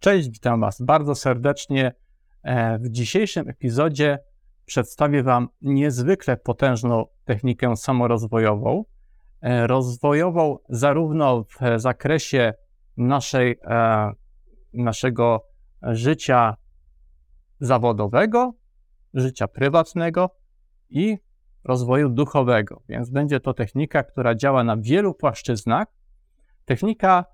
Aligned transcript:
Cześć, 0.00 0.30
witam 0.30 0.60
Was 0.60 0.82
bardzo 0.82 1.14
serdecznie. 1.14 1.92
E, 2.42 2.78
w 2.78 2.88
dzisiejszym 2.88 3.48
epizodzie 3.48 4.18
przedstawię 4.64 5.22
Wam 5.22 5.48
niezwykle 5.62 6.36
potężną 6.36 7.06
technikę 7.24 7.76
samorozwojową. 7.76 8.84
E, 9.40 9.66
rozwojową 9.66 10.58
zarówno 10.68 11.44
w 11.44 11.58
zakresie 11.76 12.52
naszej, 12.96 13.56
e, 13.64 14.10
naszego 14.72 15.46
życia 15.82 16.56
zawodowego, 17.60 18.54
życia 19.14 19.48
prywatnego 19.48 20.30
i 20.90 21.18
rozwoju 21.64 22.08
duchowego. 22.08 22.82
Więc 22.88 23.10
będzie 23.10 23.40
to 23.40 23.54
technika, 23.54 24.02
która 24.02 24.34
działa 24.34 24.64
na 24.64 24.76
wielu 24.76 25.14
płaszczyznach. 25.14 25.86
Technika 26.64 27.24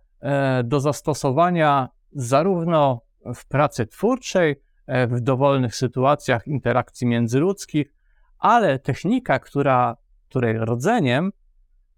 do 0.64 0.80
zastosowania 0.80 1.88
zarówno 2.16 3.00
w 3.34 3.46
pracy 3.46 3.86
twórczej, 3.86 4.62
e, 4.86 5.06
w 5.06 5.20
dowolnych 5.20 5.76
sytuacjach 5.76 6.46
interakcji 6.46 7.06
międzyludzkich, 7.06 7.94
ale 8.38 8.78
technika, 8.78 9.38
która, 9.38 9.96
której 10.28 10.58
rodzeniem 10.58 11.32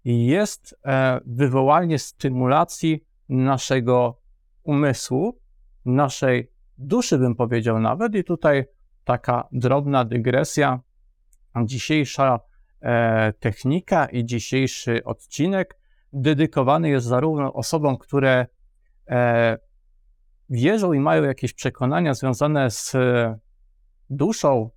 jest 0.05 0.75
e, 0.85 1.19
wywołanie 1.25 1.99
stymulacji 1.99 3.03
naszego 3.29 4.21
umysłu, 4.63 5.39
naszej 5.85 6.51
duszy, 6.77 7.17
bym 7.17 7.35
powiedział 7.35 7.79
nawet. 7.79 8.15
I 8.15 8.23
tutaj 8.23 8.65
taka 9.03 9.47
drobna 9.51 10.05
dygresja. 10.05 10.79
Dzisiejsza 11.65 12.39
e, 12.81 13.33
technika 13.33 14.05
i 14.05 14.25
dzisiejszy 14.25 15.03
odcinek 15.03 15.79
dedykowany 16.13 16.89
jest 16.89 17.07
zarówno 17.07 17.53
osobom, 17.53 17.97
które 17.97 18.47
wierzą 20.49 20.93
i 20.93 20.99
mają 20.99 21.23
jakieś 21.23 21.53
przekonania 21.53 22.13
związane 22.13 22.71
z 22.71 22.95
duszą, 24.09 24.69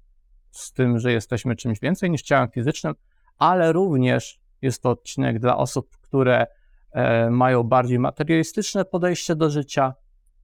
z 0.51 0.73
tym, 0.73 0.99
że 0.99 1.13
jesteśmy 1.13 1.57
czymś 1.57 1.81
więcej 1.81 2.11
niż 2.11 2.23
ciałem 2.23 2.49
fizycznym, 2.49 2.95
ale 3.39 3.73
również 3.73 4.41
jest 4.63 4.83
to 4.83 4.91
odcinek 4.91 5.39
dla 5.39 5.57
osób, 5.57 5.97
które 6.01 6.47
e, 6.93 7.31
mają 7.31 7.63
bardziej 7.63 7.99
materialistyczne 7.99 8.85
podejście 8.85 9.37
do 9.37 9.51
życia. 9.51 9.95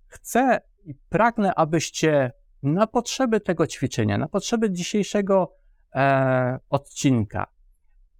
Chcę 0.06 0.60
i 0.84 0.94
pragnę, 0.94 1.54
abyście 1.54 2.32
na 2.62 2.86
potrzeby 2.86 3.40
tego 3.40 3.66
ćwiczenia, 3.66 4.18
na 4.18 4.28
potrzeby 4.28 4.70
dzisiejszego 4.70 5.54
e, 5.94 6.58
odcinka, 6.68 7.46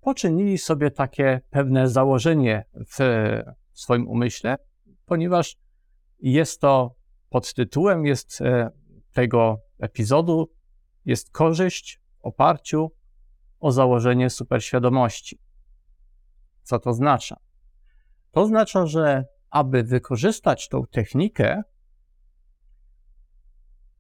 poczynili 0.01 0.59
sobie 0.59 0.91
takie 0.91 1.41
pewne 1.51 1.89
założenie 1.89 2.65
w 2.75 2.99
swoim 3.73 4.09
umyśle, 4.09 4.57
ponieważ 5.07 5.57
jest 6.21 6.61
to 6.61 6.98
podtytułem 7.29 8.07
jest 8.07 8.41
e, 8.41 8.71
tego 9.13 9.61
epizodu 9.79 10.55
jest 11.05 11.31
korzyść 11.31 12.01
w 12.19 12.25
oparciu 12.27 12.93
o 13.61 13.73
założenie 13.73 14.31
superświadomości. 14.31 15.41
Co 16.63 16.79
to 16.79 16.91
oznacza? 16.91 17.37
To 18.31 18.41
oznacza, 18.41 18.87
że 18.87 19.25
aby 19.51 19.83
wykorzystać 19.83 20.69
tą 20.69 20.87
technikę 20.87 21.63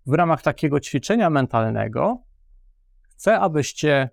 w 0.06 0.12
ramach 0.12 0.42
takiego 0.42 0.80
ćwiczenia 0.80 1.30
mentalnego, 1.30 2.22
chcę, 3.02 3.40
abyście 3.40 4.10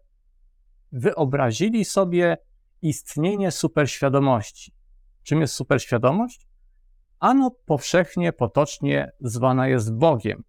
wyobrazili 0.91 1.85
sobie 1.85 2.37
istnienie 2.81 3.51
superświadomości. 3.51 4.73
Czym 5.23 5.41
jest 5.41 5.53
superświadomość? 5.53 6.47
Ano 7.25 7.51
powszechnie, 7.65 8.33
potocznie 8.33 9.11
zwana 9.19 9.67
jest 9.67 9.93
Bogiem. 9.93 10.43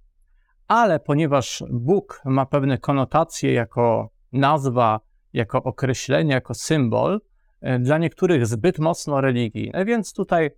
Ale 0.68 1.00
ponieważ 1.00 1.64
Bóg 1.70 2.22
ma 2.24 2.46
pewne 2.46 2.78
konotacje 2.78 3.52
jako 3.52 4.10
nazwa, 4.32 5.00
jako 5.32 5.62
określenie, 5.62 6.34
jako 6.34 6.54
symbol, 6.54 7.20
e, 7.60 7.78
dla 7.78 7.98
niektórych 7.98 8.46
zbyt 8.46 8.78
mocno 8.78 9.20
religijne, 9.20 9.84
więc 9.84 10.12
tutaj 10.12 10.50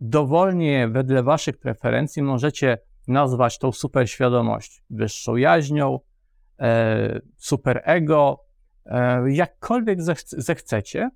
dowolnie, 0.00 0.88
wedle 0.88 1.22
Waszych 1.22 1.58
preferencji, 1.58 2.22
możecie 2.22 2.78
nazwać 3.08 3.58
tą 3.58 3.72
superświadomość 3.72 4.84
wyższą 4.90 5.36
jaźnią, 5.36 5.98
e, 6.60 7.20
superego, 7.36 8.44
e, 8.86 9.30
jakkolwiek 9.32 9.98
zechcecie, 10.26 11.10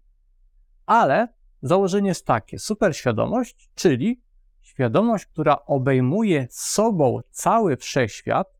ale 0.86 1.35
Założenie 1.62 2.08
jest 2.08 2.26
takie: 2.26 2.58
superświadomość, 2.58 3.70
czyli 3.74 4.22
świadomość, 4.62 5.26
która 5.26 5.64
obejmuje 5.66 6.46
sobą 6.50 7.20
cały 7.30 7.76
wszechświat, 7.76 8.58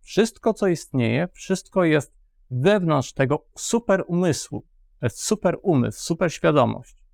wszystko, 0.00 0.54
co 0.54 0.66
istnieje, 0.66 1.28
wszystko 1.32 1.84
jest 1.84 2.12
wewnątrz 2.50 3.12
tego 3.12 3.46
super 3.56 4.04
umysłu. 4.06 4.66
To 5.00 5.06
jest 5.06 5.22
super 5.22 5.58
umysł, 5.62 6.02
super 6.02 6.32
świadomość. 6.32 7.04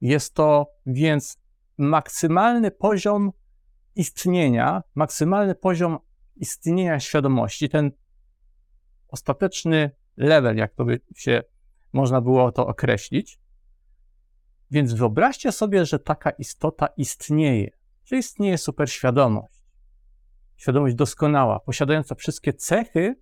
Jest 0.00 0.34
to 0.34 0.66
więc 0.86 1.38
maksymalny 1.78 2.70
poziom 2.70 3.32
istnienia, 3.94 4.82
maksymalny 4.94 5.54
poziom 5.54 5.98
istnienia 6.36 7.00
świadomości, 7.00 7.68
ten 7.68 7.90
ostateczny 9.08 9.90
level, 10.16 10.56
jak 10.56 10.74
to 10.74 10.84
by 10.84 11.00
się 11.16 11.42
można 11.92 12.20
było 12.20 12.52
to 12.52 12.66
określić. 12.66 13.41
Więc 14.72 14.92
wyobraźcie 14.92 15.52
sobie, 15.52 15.86
że 15.86 15.98
taka 15.98 16.30
istota 16.30 16.86
istnieje, 16.96 17.70
że 18.04 18.16
istnieje 18.16 18.58
superświadomość. 18.58 19.62
Świadomość 20.56 20.94
doskonała, 20.94 21.60
posiadająca 21.60 22.14
wszystkie 22.14 22.52
cechy 22.52 23.14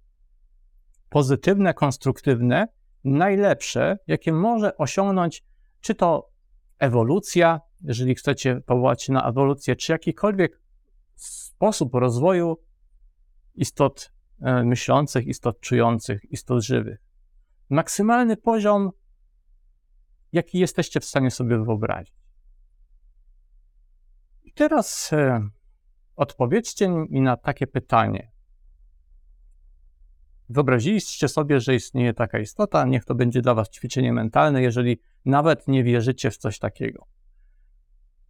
pozytywne, 1.09 1.75
konstruktywne, 1.75 2.69
najlepsze, 3.05 3.99
jakie 4.07 4.33
może 4.33 4.77
osiągnąć 4.77 5.45
czy 5.81 5.95
to 5.95 6.31
ewolucja, 6.79 7.61
jeżeli 7.81 8.15
chcecie 8.15 8.61
powołać 8.67 9.03
się 9.03 9.13
na 9.13 9.29
ewolucję, 9.29 9.77
czy 9.77 9.93
jakikolwiek 9.93 10.61
sposób 11.17 11.95
rozwoju 11.95 12.57
istot 13.55 14.13
e, 14.41 14.65
myślących, 14.65 15.27
istot 15.27 15.61
czujących, 15.61 16.25
istot 16.31 16.63
żywych. 16.63 16.99
Maksymalny 17.71 18.37
poziom 18.37 18.91
jaki 20.33 20.59
jesteście 20.59 21.01
w 21.01 21.05
stanie 21.05 21.31
sobie 21.31 21.59
wyobrazić. 21.59 22.15
I 24.43 24.53
teraz 24.53 25.13
e, 25.13 25.49
odpowiedzcie 26.17 26.89
mi 26.89 27.21
na 27.21 27.37
takie 27.37 27.67
pytanie. 27.67 28.33
Wyobraziliście 30.49 31.29
sobie, 31.29 31.61
że 31.61 31.75
istnieje 31.75 32.15
taka 32.15 32.39
istota, 32.39 32.85
niech 32.85 33.05
to 33.05 33.15
będzie 33.15 33.43
dla 33.43 33.55
Was 33.55 33.71
ćwiczenie 33.71 34.13
mentalne, 34.13 34.63
jeżeli 34.63 35.01
nawet 35.25 35.69
nie 35.69 35.85
wierzycie 35.85 36.31
w 36.31 36.37
coś 36.37 36.59
takiego. 36.59 37.07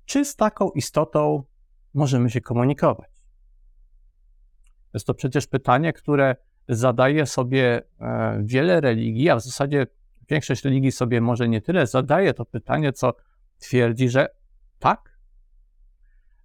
Czy 0.04 0.24
z 0.24 0.36
taką 0.36 0.70
istotą 0.70 1.44
możemy 1.94 2.30
się 2.30 2.40
komunikować? 2.40 3.10
Jest 4.94 5.06
to 5.06 5.14
przecież 5.14 5.46
pytanie, 5.46 5.92
które 5.92 6.36
zadaje 6.68 7.26
sobie 7.26 7.82
e, 8.00 8.40
wiele 8.44 8.80
religii, 8.80 9.30
a 9.30 9.36
w 9.36 9.42
zasadzie 9.42 9.86
większość 10.30 10.64
religii 10.64 10.92
sobie 10.92 11.20
może 11.20 11.48
nie 11.48 11.60
tyle 11.60 11.86
zadaje 11.86 12.34
to 12.34 12.44
pytanie, 12.44 12.92
co 12.92 13.12
twierdzi, 13.58 14.08
że 14.08 14.28
tak. 14.78 15.18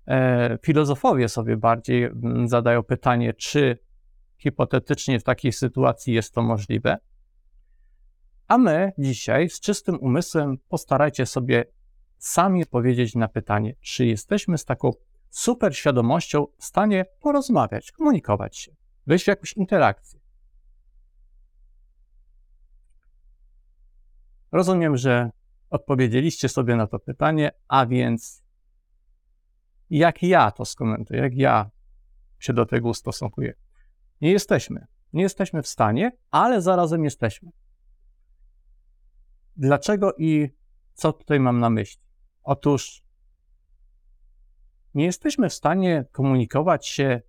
E, 0.07 0.57
filozofowie 0.63 1.29
sobie 1.29 1.57
bardziej 1.57 2.03
mm, 2.03 2.47
zadają 2.47 2.84
pytanie, 2.84 3.34
czy 3.34 3.78
hipotetycznie 4.38 5.19
w 5.19 5.23
takiej 5.23 5.51
sytuacji 5.51 6.13
jest 6.13 6.34
to 6.34 6.41
możliwe. 6.41 6.97
A 8.47 8.57
my 8.57 8.91
dzisiaj 8.97 9.50
z 9.50 9.59
czystym 9.59 10.00
umysłem 10.00 10.57
postarajcie 10.69 11.25
sobie 11.25 11.66
sami 12.17 12.63
odpowiedzieć 12.63 13.16
na 13.16 13.28
pytanie, 13.28 13.75
czy 13.81 14.06
jesteśmy 14.06 14.57
z 14.57 14.66
taką 14.66 14.91
super 15.29 15.78
świadomością 15.78 16.46
w 16.58 16.66
stanie 16.66 17.05
porozmawiać, 17.20 17.91
komunikować 17.91 18.58
się, 18.58 18.72
wejść 19.08 19.26
w 19.26 19.28
jakąś 19.28 19.53
interakcję. 19.53 20.24
Rozumiem, 24.55 24.97
że 24.97 25.29
odpowiedzieliście 25.69 26.49
sobie 26.49 26.75
na 26.75 26.87
to 26.87 26.99
pytanie, 26.99 27.52
a 27.67 27.85
więc 27.85 28.43
jak 29.90 30.23
ja 30.23 30.52
to 30.52 30.66
skomentuję, 30.66 31.19
jak 31.19 31.35
ja 31.35 31.69
się 32.40 32.53
do 32.53 32.66
tego 32.66 32.90
ustosunkuję. 32.90 33.53
Nie 34.22 34.31
jesteśmy. 34.31 34.85
Nie 35.13 35.23
jesteśmy 35.23 35.61
w 35.61 35.67
stanie, 35.67 36.11
ale 36.31 36.61
zarazem 36.61 37.03
jesteśmy. 37.03 37.49
Dlaczego 39.55 40.13
i 40.17 40.49
co 40.93 41.13
tutaj 41.13 41.40
mam 41.40 41.59
na 41.59 41.69
myśli? 41.69 42.03
Otóż 42.43 43.03
nie 44.93 45.05
jesteśmy 45.05 45.49
w 45.49 45.53
stanie 45.53 46.05
komunikować 46.11 46.87
się 46.87 47.22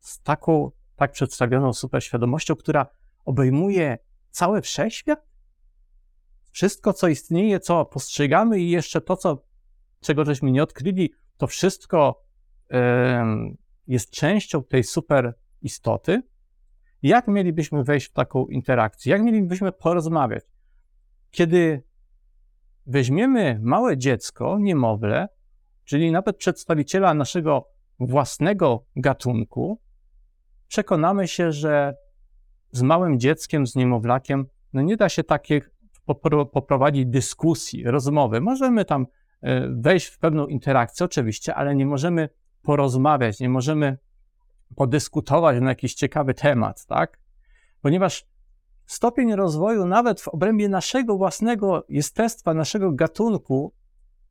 z 0.00 0.22
taką, 0.22 0.70
tak 0.96 1.12
przedstawioną 1.12 1.72
superświadomością, 1.72 2.56
która 2.56 2.86
obejmuje 3.24 3.98
cały 4.30 4.62
wszechświat? 4.62 5.33
Wszystko, 6.54 6.92
co 6.92 7.08
istnieje, 7.08 7.60
co 7.60 7.84
postrzegamy 7.84 8.60
i 8.60 8.70
jeszcze 8.70 9.00
to, 9.00 9.16
co, 9.16 9.44
czego 10.00 10.24
żeśmy 10.24 10.50
nie 10.50 10.62
odkryli, 10.62 11.12
to 11.36 11.46
wszystko 11.46 12.24
jest 13.86 14.10
częścią 14.10 14.64
tej 14.64 14.84
super 14.84 15.34
istoty, 15.62 16.22
jak 17.02 17.28
mielibyśmy 17.28 17.84
wejść 17.84 18.06
w 18.06 18.12
taką 18.12 18.46
interakcję? 18.46 19.12
Jak 19.12 19.22
mielibyśmy 19.22 19.72
porozmawiać? 19.72 20.44
Kiedy 21.30 21.82
weźmiemy 22.86 23.58
małe 23.62 23.98
dziecko, 23.98 24.58
niemowlę, 24.58 25.28
czyli 25.84 26.12
nawet 26.12 26.36
przedstawiciela 26.36 27.14
naszego 27.14 27.68
własnego 28.00 28.86
gatunku, 28.96 29.80
przekonamy 30.68 31.28
się, 31.28 31.52
że 31.52 31.94
z 32.72 32.82
małym 32.82 33.20
dzieckiem, 33.20 33.66
z 33.66 33.74
niemowlakiem, 33.76 34.46
no 34.72 34.82
nie 34.82 34.96
da 34.96 35.08
się 35.08 35.24
takich 35.24 35.73
poprowadzić 36.52 37.06
dyskusji, 37.06 37.84
rozmowy. 37.84 38.40
Możemy 38.40 38.84
tam 38.84 39.06
e, 39.42 39.68
wejść 39.68 40.06
w 40.06 40.18
pewną 40.18 40.46
interakcję, 40.46 41.04
oczywiście, 41.04 41.54
ale 41.54 41.74
nie 41.74 41.86
możemy 41.86 42.28
porozmawiać, 42.62 43.40
nie 43.40 43.48
możemy 43.48 43.98
podyskutować 44.76 45.60
na 45.60 45.68
jakiś 45.68 45.94
ciekawy 45.94 46.34
temat, 46.34 46.86
tak? 46.86 47.20
Ponieważ 47.80 48.26
stopień 48.86 49.34
rozwoju 49.34 49.86
nawet 49.86 50.20
w 50.20 50.28
obrębie 50.28 50.68
naszego 50.68 51.16
własnego 51.16 51.84
jestestwa, 51.88 52.54
naszego 52.54 52.92
gatunku 52.92 53.72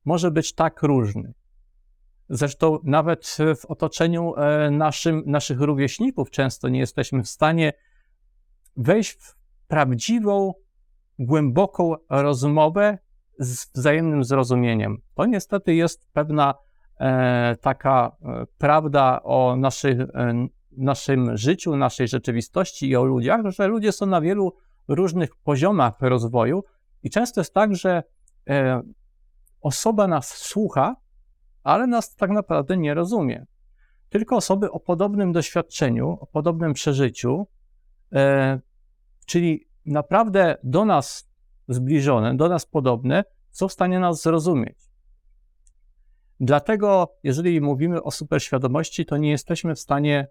może 0.05 0.31
być 0.31 0.53
tak 0.53 0.83
różny. 0.83 1.33
Zresztą 2.29 2.79
nawet 2.83 3.37
w 3.61 3.65
otoczeniu 3.65 4.35
e, 4.35 4.71
naszym, 4.71 5.23
naszych 5.25 5.61
rówieśników 5.61 6.29
często 6.29 6.69
nie 6.69 6.79
jesteśmy 6.79 7.23
w 7.23 7.29
stanie 7.29 7.73
wejść 8.77 9.11
w 9.11 9.35
prawdziwą, 9.67 10.53
głęboką 11.19 11.95
rozmowę 12.09 12.97
z 13.39 13.71
wzajemnym 13.75 14.23
zrozumieniem. 14.23 14.97
To 15.15 15.25
niestety 15.25 15.75
jest 15.75 16.11
pewna 16.13 16.53
e, 16.99 17.55
taka 17.61 18.11
e, 18.21 18.45
prawda 18.57 19.19
o 19.23 19.55
naszych, 19.55 19.99
e, 20.01 20.47
naszym 20.77 21.37
życiu, 21.37 21.75
naszej 21.75 22.07
rzeczywistości 22.07 22.89
i 22.89 22.95
o 22.95 23.03
ludziach, 23.03 23.41
że 23.45 23.67
ludzie 23.67 23.91
są 23.91 24.05
na 24.05 24.21
wielu 24.21 24.53
różnych 24.87 25.35
poziomach 25.35 25.93
rozwoju 26.01 26.63
i 27.03 27.09
często 27.09 27.41
jest 27.41 27.53
tak, 27.53 27.75
że 27.75 28.03
e, 28.49 28.81
osoba 29.61 30.07
nas 30.07 30.27
słucha, 30.27 30.95
ale 31.63 31.87
nas 31.87 32.15
tak 32.15 32.29
naprawdę 32.29 32.77
nie 32.77 32.93
rozumie. 32.93 33.45
Tylko 34.09 34.35
osoby 34.35 34.71
o 34.71 34.79
podobnym 34.79 35.31
doświadczeniu, 35.31 36.17
o 36.21 36.27
podobnym 36.27 36.73
przeżyciu, 36.73 37.47
e, 38.13 38.59
czyli 39.25 39.67
naprawdę 39.85 40.57
do 40.63 40.85
nas 40.85 41.29
zbliżone, 41.67 42.35
do 42.35 42.49
nas 42.49 42.65
podobne, 42.65 43.23
są 43.51 43.67
w 43.67 43.73
stanie 43.73 43.99
nas 43.99 44.21
zrozumieć. 44.21 44.77
Dlatego, 46.39 47.15
jeżeli 47.23 47.61
mówimy 47.61 48.03
o 48.03 48.11
superświadomości, 48.11 49.05
to 49.05 49.17
nie 49.17 49.31
jesteśmy 49.31 49.75
w 49.75 49.79
stanie 49.79 50.27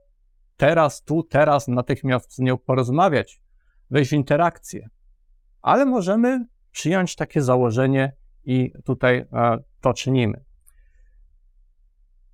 teraz, 0.57 1.03
tu, 1.03 1.23
teraz, 1.23 1.69
natychmiast 1.69 2.35
z 2.35 2.39
nią 2.39 2.59
porozmawiać, 2.59 3.43
wejść 3.91 4.11
w 4.11 4.15
interakcję, 4.15 4.89
ale 5.63 5.87
możemy 5.87 6.47
przyjąć 6.71 7.17
takie 7.17 7.43
założenie 7.43 8.17
i 8.45 8.73
tutaj 8.85 9.17
e, 9.33 9.59
to 9.81 9.95
czynimy. 9.95 10.45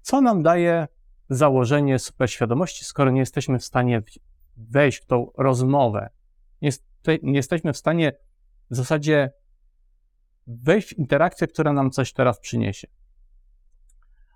Co 0.00 0.20
nam 0.20 0.42
daje 0.42 0.88
założenie 1.30 1.98
superświadomości, 1.98 2.84
skoro 2.84 3.10
nie 3.10 3.20
jesteśmy 3.20 3.58
w 3.58 3.64
stanie 3.64 4.02
wejść 4.56 4.98
w 5.02 5.06
tą 5.06 5.30
rozmowę? 5.38 6.10
Nie, 6.62 6.70
nie 7.22 7.36
jesteśmy 7.36 7.72
w 7.72 7.76
stanie 7.76 8.12
w 8.70 8.76
zasadzie 8.76 9.30
wejść 10.46 10.88
w 10.88 10.98
interakcję, 10.98 11.46
która 11.46 11.72
nam 11.72 11.90
coś 11.90 12.12
teraz 12.12 12.40
przyniesie. 12.40 12.88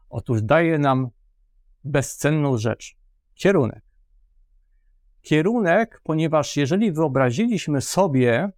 Otóż 0.09 0.43
daje 0.43 0.79
nam 0.79 1.09
bezcenną 1.85 2.59
rzecz 2.59 2.97
kierunek. 3.35 3.83
Kierunek, 5.23 6.01
ponieważ 6.05 6.57
jeżeli 6.57 6.93
wyobraziliśmy 6.93 7.81
sobie 7.81 8.51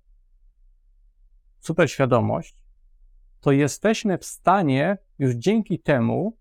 superświadomość, 1.60 2.56
to 3.40 3.52
jesteśmy 3.52 4.18
w 4.18 4.24
stanie 4.24 4.98
już 5.18 5.34
dzięki 5.34 5.78
temu 5.78 6.36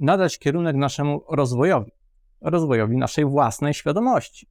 nadać 0.00 0.38
kierunek 0.38 0.76
naszemu 0.76 1.24
rozwojowi, 1.28 1.92
rozwojowi 2.40 2.96
naszej 2.96 3.24
własnej 3.24 3.74
świadomości. 3.74 4.48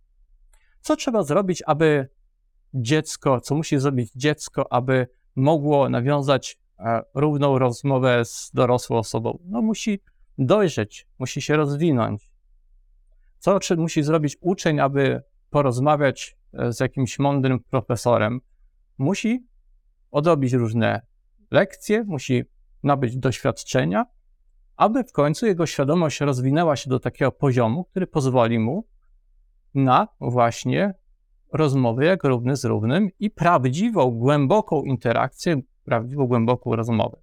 Co 0.81 0.95
trzeba 0.95 1.23
zrobić, 1.23 1.63
aby 1.65 2.09
dziecko, 2.73 3.41
co 3.41 3.55
musi 3.55 3.79
zrobić 3.79 4.11
dziecko, 4.15 4.73
aby 4.73 5.07
mogło 5.35 5.89
nawiązać 5.89 6.57
e, 6.79 7.01
równą 7.15 7.59
rozmowę 7.59 8.25
z 8.25 8.51
dorosłą 8.53 8.97
osobą? 8.97 9.39
No, 9.45 9.61
musi 9.61 9.99
dojrzeć, 10.37 11.07
musi 11.19 11.41
się 11.41 11.57
rozwinąć. 11.57 12.31
Co 13.39 13.59
musi 13.77 14.03
zrobić 14.03 14.37
uczeń, 14.41 14.79
aby 14.79 15.21
porozmawiać 15.49 16.37
e, 16.53 16.73
z 16.73 16.79
jakimś 16.79 17.19
mądrym 17.19 17.59
profesorem? 17.59 18.41
Musi 18.97 19.47
odrobić 20.11 20.53
różne 20.53 21.01
lekcje, 21.51 22.03
musi 22.03 22.43
nabyć 22.83 23.17
doświadczenia, 23.17 24.05
aby 24.75 25.03
w 25.03 25.11
końcu 25.11 25.45
jego 25.45 25.65
świadomość 25.65 26.19
rozwinęła 26.19 26.75
się 26.75 26.89
do 26.89 26.99
takiego 26.99 27.31
poziomu, 27.31 27.83
który 27.83 28.07
pozwoli 28.07 28.59
mu 28.59 28.87
na 29.77 30.07
właśnie 30.19 30.93
rozmowy 31.53 32.05
jak 32.05 32.23
równy 32.23 32.55
z 32.55 32.65
równym 32.65 33.09
i 33.19 33.29
prawdziwą, 33.29 34.11
głęboką 34.11 34.83
interakcję, 34.83 35.61
prawdziwą, 35.83 36.27
głęboką 36.27 36.75
rozmowę. 36.75 37.17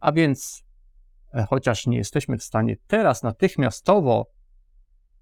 A 0.00 0.12
więc, 0.12 0.64
e, 1.34 1.46
chociaż 1.50 1.86
nie 1.86 1.96
jesteśmy 1.96 2.38
w 2.38 2.42
stanie 2.42 2.76
teraz 2.86 3.22
natychmiastowo 3.22 4.30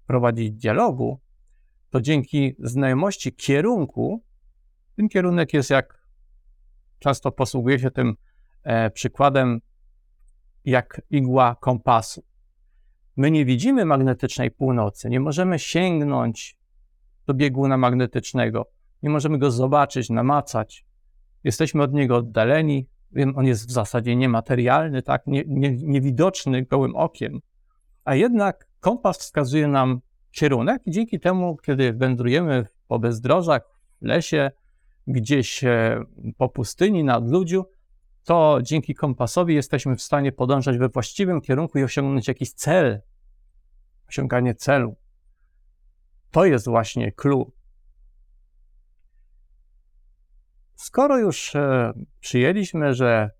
prowadzić 0.07 0.51
dialogu, 0.51 1.19
to 1.89 2.01
dzięki 2.01 2.55
znajomości 2.59 3.33
kierunku, 3.33 4.23
ten 4.95 5.09
kierunek 5.09 5.53
jest 5.53 5.69
jak 5.69 6.07
często 6.99 7.31
posługuje 7.31 7.79
się 7.79 7.91
tym 7.91 8.15
e, 8.63 8.89
przykładem, 8.91 9.59
jak 10.65 11.01
igła 11.09 11.55
kompasu. 11.59 12.23
My 13.17 13.31
nie 13.31 13.45
widzimy 13.45 13.85
magnetycznej 13.85 14.51
północy, 14.51 15.09
nie 15.09 15.19
możemy 15.19 15.59
sięgnąć 15.59 16.57
do 17.27 17.33
bieguna 17.33 17.77
magnetycznego, 17.77 18.69
nie 19.03 19.09
możemy 19.09 19.37
go 19.37 19.51
zobaczyć, 19.51 20.09
namacać. 20.09 20.85
Jesteśmy 21.43 21.83
od 21.83 21.93
niego 21.93 22.15
oddaleni, 22.15 22.87
on 23.35 23.45
jest 23.45 23.67
w 23.67 23.71
zasadzie 23.71 24.15
niematerialny, 24.15 25.01
tak, 25.01 25.27
nie, 25.27 25.43
nie, 25.47 25.77
niewidoczny 25.77 26.63
gołym 26.63 26.95
okiem, 26.95 27.39
a 28.05 28.15
jednak 28.15 28.67
kompas 28.79 29.19
wskazuje 29.19 29.67
nam 29.67 30.01
kierunek 30.31 30.81
i 30.85 30.91
dzięki 30.91 31.19
temu, 31.19 31.57
kiedy 31.57 31.93
wędrujemy 31.93 32.65
po 32.87 32.99
bezdrożach, 32.99 33.61
w 34.01 34.05
lesie, 34.05 34.51
gdzieś 35.07 35.63
e, 35.63 36.03
po 36.37 36.49
pustyni, 36.49 37.03
na 37.03 37.17
odludziu, 37.17 37.65
to 38.23 38.59
dzięki 38.61 38.95
kompasowi 38.95 39.55
jesteśmy 39.55 39.95
w 39.95 40.01
stanie 40.01 40.31
podążać 40.31 40.77
we 40.77 40.89
właściwym 40.89 41.41
kierunku 41.41 41.77
i 41.77 41.83
osiągnąć 41.83 42.27
jakiś 42.27 42.53
cel, 42.53 43.01
osiąganie 44.09 44.55
celu. 44.55 44.95
To 46.31 46.45
jest 46.45 46.65
właśnie 46.65 47.11
clue. 47.11 47.51
Skoro 50.75 51.17
już 51.17 51.55
e, 51.55 51.93
przyjęliśmy, 52.19 52.93
że 52.93 53.31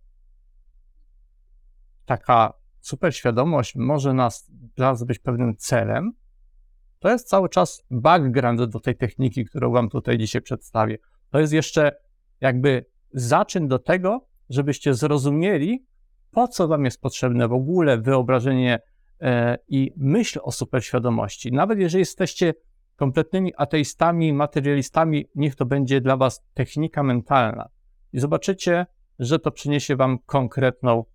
taka 2.05 2.53
superświadomość 2.81 3.75
może 3.75 4.13
nas, 4.13 4.51
nas 4.77 5.03
być 5.03 5.19
pewnym 5.19 5.57
celem, 5.57 6.13
to 6.99 7.09
jest 7.09 7.27
cały 7.27 7.49
czas 7.49 7.83
background 7.91 8.63
do 8.63 8.79
tej 8.79 8.97
techniki, 8.97 9.45
którą 9.45 9.71
Wam 9.71 9.89
tutaj 9.89 10.17
dzisiaj 10.17 10.41
przedstawię. 10.41 10.97
To 11.29 11.39
jest 11.39 11.53
jeszcze 11.53 11.91
jakby 12.41 12.85
zaczyn 13.13 13.67
do 13.67 13.79
tego, 13.79 14.27
żebyście 14.49 14.93
zrozumieli, 14.93 15.85
po 16.31 16.47
co 16.47 16.67
Wam 16.67 16.85
jest 16.85 17.01
potrzebne 17.01 17.47
w 17.47 17.53
ogóle 17.53 17.97
wyobrażenie 17.97 18.79
e, 19.21 19.57
i 19.67 19.93
myśl 19.97 20.39
o 20.43 20.51
superświadomości. 20.51 21.51
Nawet 21.51 21.79
jeżeli 21.79 21.99
jesteście 21.99 22.53
kompletnymi 22.95 23.53
ateistami, 23.57 24.33
materialistami, 24.33 25.25
niech 25.35 25.55
to 25.55 25.65
będzie 25.65 26.01
dla 26.01 26.17
Was 26.17 26.43
technika 26.53 27.03
mentalna. 27.03 27.69
I 28.13 28.19
zobaczycie, 28.19 28.85
że 29.19 29.39
to 29.39 29.51
przyniesie 29.51 29.95
Wam 29.95 30.19
konkretną, 30.25 31.05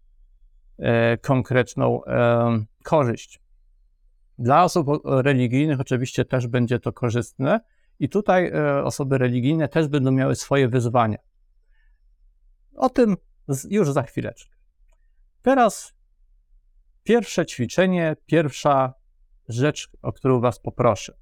e, 0.79 1.19
konkretną 1.19 2.05
e, 2.05 2.65
korzyść. 2.85 3.41
Dla 4.39 4.65
osób 4.65 4.87
religijnych 5.05 5.81
oczywiście 5.81 6.25
też 6.25 6.47
będzie 6.47 6.79
to 6.79 6.93
korzystne, 6.93 7.61
i 7.99 8.09
tutaj 8.09 8.53
osoby 8.85 9.19
religijne 9.19 9.69
też 9.69 9.89
będą 9.89 10.11
miały 10.11 10.35
swoje 10.35 10.69
wyzwania. 10.69 11.19
O 12.79 12.91
tym 12.91 13.17
już 13.71 13.93
za 13.93 14.03
chwileczkę. 14.03 14.57
Teraz 15.43 15.95
pierwsze 17.03 17.47
ćwiczenie, 17.47 18.17
pierwsza 18.27 18.95
rzecz, 19.49 19.91
o 20.03 20.13
którą 20.13 20.41
Was 20.41 20.61
poproszę. 20.61 21.19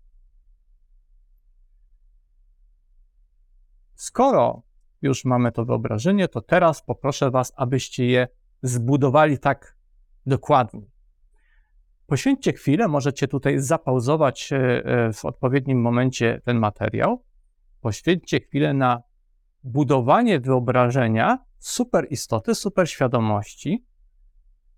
Skoro 3.95 4.63
już 5.03 5.25
mamy 5.25 5.53
to 5.53 5.65
wyobrażenie, 5.65 6.29
to 6.29 6.41
teraz 6.41 6.83
poproszę 6.83 7.31
Was, 7.31 7.53
abyście 7.57 8.07
je 8.07 8.29
zbudowali 8.63 9.39
tak 9.39 9.77
dokładnie. 10.27 10.87
Poświęćcie 12.07 12.53
chwilę, 12.53 12.89
możecie 12.89 13.29
tutaj 13.29 13.59
zapauzować 13.59 14.53
e, 14.53 14.57
e, 14.59 15.13
w 15.13 15.25
odpowiednim 15.25 15.81
momencie 15.81 16.41
ten 16.45 16.59
materiał. 16.59 17.25
Poświęćcie 17.81 18.41
chwilę 18.41 18.75
na 18.75 19.03
budowanie 19.65 20.41
wyobrażenia 20.41 21.46
super 21.59 22.07
istoty, 22.11 22.55
super 22.55 22.91
świadomości 22.91 23.87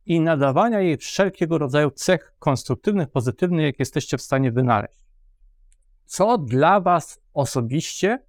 i 0.07 0.21
nadawania 0.21 0.81
jej 0.81 0.97
wszelkiego 0.97 1.59
rodzaju 1.59 1.91
cech 1.91 2.35
konstruktywnych, 2.39 3.11
pozytywnych, 3.11 3.67
jak 3.67 3.79
jesteście 3.79 4.19
w 4.19 4.23
stanie 4.23 4.53
wynaleźć. 4.53 5.05
Co 6.05 6.39
dla 6.39 6.81
Was 6.81 7.21
osobiście 7.33 8.25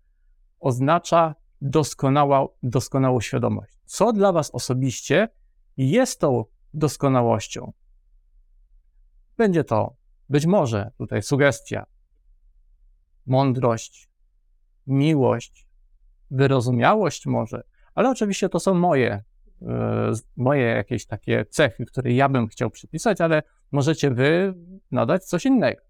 oznacza 0.59 1.35
doskonała, 1.61 2.47
doskonałą 2.63 3.21
świadomość? 3.21 3.73
Co 3.85 4.13
dla 4.13 4.31
Was 4.31 4.51
osobiście 4.51 5.27
jest 5.77 6.19
tą 6.19 6.45
doskonałością? 6.73 7.73
Będzie 9.37 9.63
to 9.63 9.95
być 10.29 10.45
może 10.45 10.91
tutaj 10.97 11.23
sugestia, 11.23 11.85
mądrość, 13.25 14.09
miłość, 14.87 15.67
wyrozumiałość 16.31 17.25
może, 17.25 17.63
ale 17.95 18.09
oczywiście 18.09 18.49
to 18.49 18.59
są 18.59 18.73
moje, 18.73 19.23
e, 19.61 20.11
moje 20.37 20.63
jakieś 20.63 21.05
takie 21.05 21.45
cechy, 21.45 21.85
które 21.85 22.13
ja 22.13 22.29
bym 22.29 22.47
chciał 22.47 22.69
przypisać, 22.69 23.21
ale 23.21 23.43
możecie 23.71 24.11
wy 24.11 24.53
nadać 24.91 25.25
coś 25.25 25.45
innego. 25.45 25.81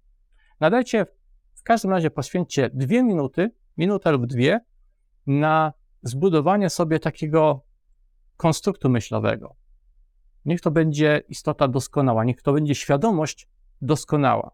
Nadajcie, 0.60 1.06
w 1.56 1.64
każdym 1.64 1.92
razie 1.92 2.12
poświęćcie 2.12 2.70
dwie 2.74 3.04
minuty, 3.04 3.52
minutę 3.78 4.12
lub 4.12 4.26
dwie, 4.26 4.60
na 5.28 5.74
zbudowanie 6.04 6.70
sobie 6.70 7.00
takiego 7.00 7.66
konstruktu 8.38 8.90
myślowego. 8.90 9.56
Niech 10.46 10.62
to 10.62 10.72
będzie 10.72 11.24
istota 11.28 11.68
doskonała, 11.68 12.24
niech 12.24 12.42
to 12.42 12.54
będzie 12.54 12.76
świadomość 12.76 13.50
doskonała. 13.82 14.52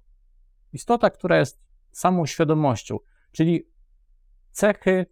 Istota, 0.74 1.10
która 1.10 1.38
jest 1.38 1.62
samą 1.92 2.26
świadomością, 2.26 2.98
czyli 3.32 3.68
cechy 4.52 5.06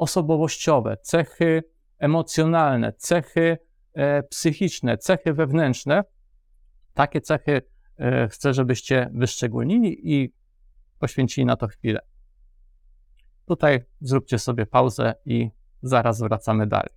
osobowościowe, 0.00 0.96
cechy 1.02 1.62
emocjonalne, 1.98 2.92
cechy 2.92 3.58
e, 3.94 4.22
psychiczne, 4.22 4.98
cechy 4.98 5.34
wewnętrzne. 5.34 6.04
Takie 6.94 7.20
cechy 7.20 7.62
e, 7.98 8.28
chcę, 8.28 8.54
żebyście 8.54 9.10
wyszczególnili 9.14 10.14
i 10.14 10.34
poświęcili 10.98 11.44
na 11.44 11.56
to 11.56 11.66
chwilę. 11.68 12.00
Tutaj 13.46 13.84
zróbcie 14.00 14.38
sobie 14.38 14.66
pauzę 14.66 15.14
i 15.24 15.50
zaraz 15.82 16.20
wracamy 16.20 16.66
dalej. 16.66 16.92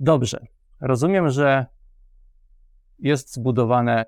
Dobrze. 0.00 0.46
Rozumiem, 0.80 1.30
że 1.30 1.66
jest 2.98 3.34
zbudowane 3.34 4.04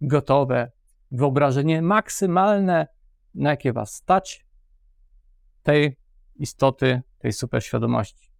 gotowe 0.00 0.70
wyobrażenie 1.10 1.82
maksymalne, 1.82 2.86
na 3.34 3.50
jakie 3.50 3.72
Was 3.72 3.94
stać, 3.94 4.43
tej 5.64 5.96
istoty, 6.34 7.02
tej 7.18 7.32
superświadomości. 7.32 8.30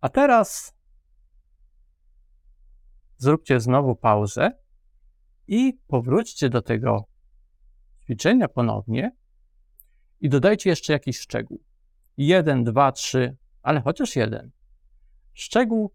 A 0.00 0.08
teraz 0.08 0.74
zróbcie 3.16 3.60
znowu 3.60 3.96
pauzę 3.96 4.50
i 5.46 5.78
powróćcie 5.86 6.48
do 6.48 6.62
tego 6.62 7.04
ćwiczenia 8.02 8.48
ponownie 8.48 9.16
i 10.20 10.28
dodajcie 10.28 10.70
jeszcze 10.70 10.92
jakiś 10.92 11.18
szczegół. 11.18 11.64
Jeden, 12.16 12.64
dwa, 12.64 12.92
trzy, 12.92 13.36
ale 13.62 13.80
chociaż 13.80 14.16
jeden. 14.16 14.50
Szczegół 15.32 15.92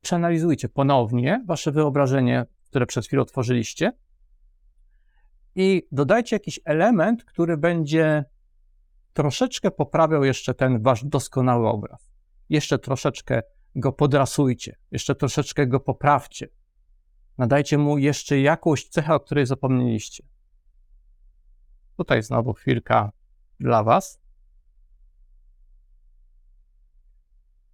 przeanalizujcie 0.00 0.68
ponownie 0.68 1.44
wasze 1.46 1.72
wyobrażenie, 1.72 2.44
które 2.64 2.86
przed 2.86 3.06
chwilą 3.06 3.24
tworzyliście 3.24 3.92
i 5.54 5.82
dodajcie 5.92 6.36
jakiś 6.36 6.60
element, 6.64 7.24
który 7.24 7.56
będzie 7.56 8.24
troszeczkę 9.18 9.70
poprawiał 9.70 10.24
jeszcze 10.24 10.54
ten 10.54 10.82
wasz 10.82 11.04
doskonały 11.04 11.68
obraz. 11.68 12.10
Jeszcze 12.48 12.78
troszeczkę 12.78 13.42
go 13.74 13.92
podrasujcie, 13.92 14.76
jeszcze 14.90 15.14
troszeczkę 15.14 15.66
go 15.66 15.80
poprawcie. 15.80 16.48
Nadajcie 17.38 17.78
mu 17.78 17.98
jeszcze 17.98 18.40
jakąś 18.40 18.88
cechę, 18.88 19.14
o 19.14 19.20
której 19.20 19.46
zapomnieliście. 19.46 20.24
Tutaj 21.96 22.22
znowu 22.22 22.52
chwilka 22.52 23.12
dla 23.60 23.82
Was. 23.82 24.20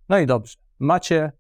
No 0.08 0.18
i 0.18 0.26
dobrze. 0.26 0.56
Macie 0.78 1.32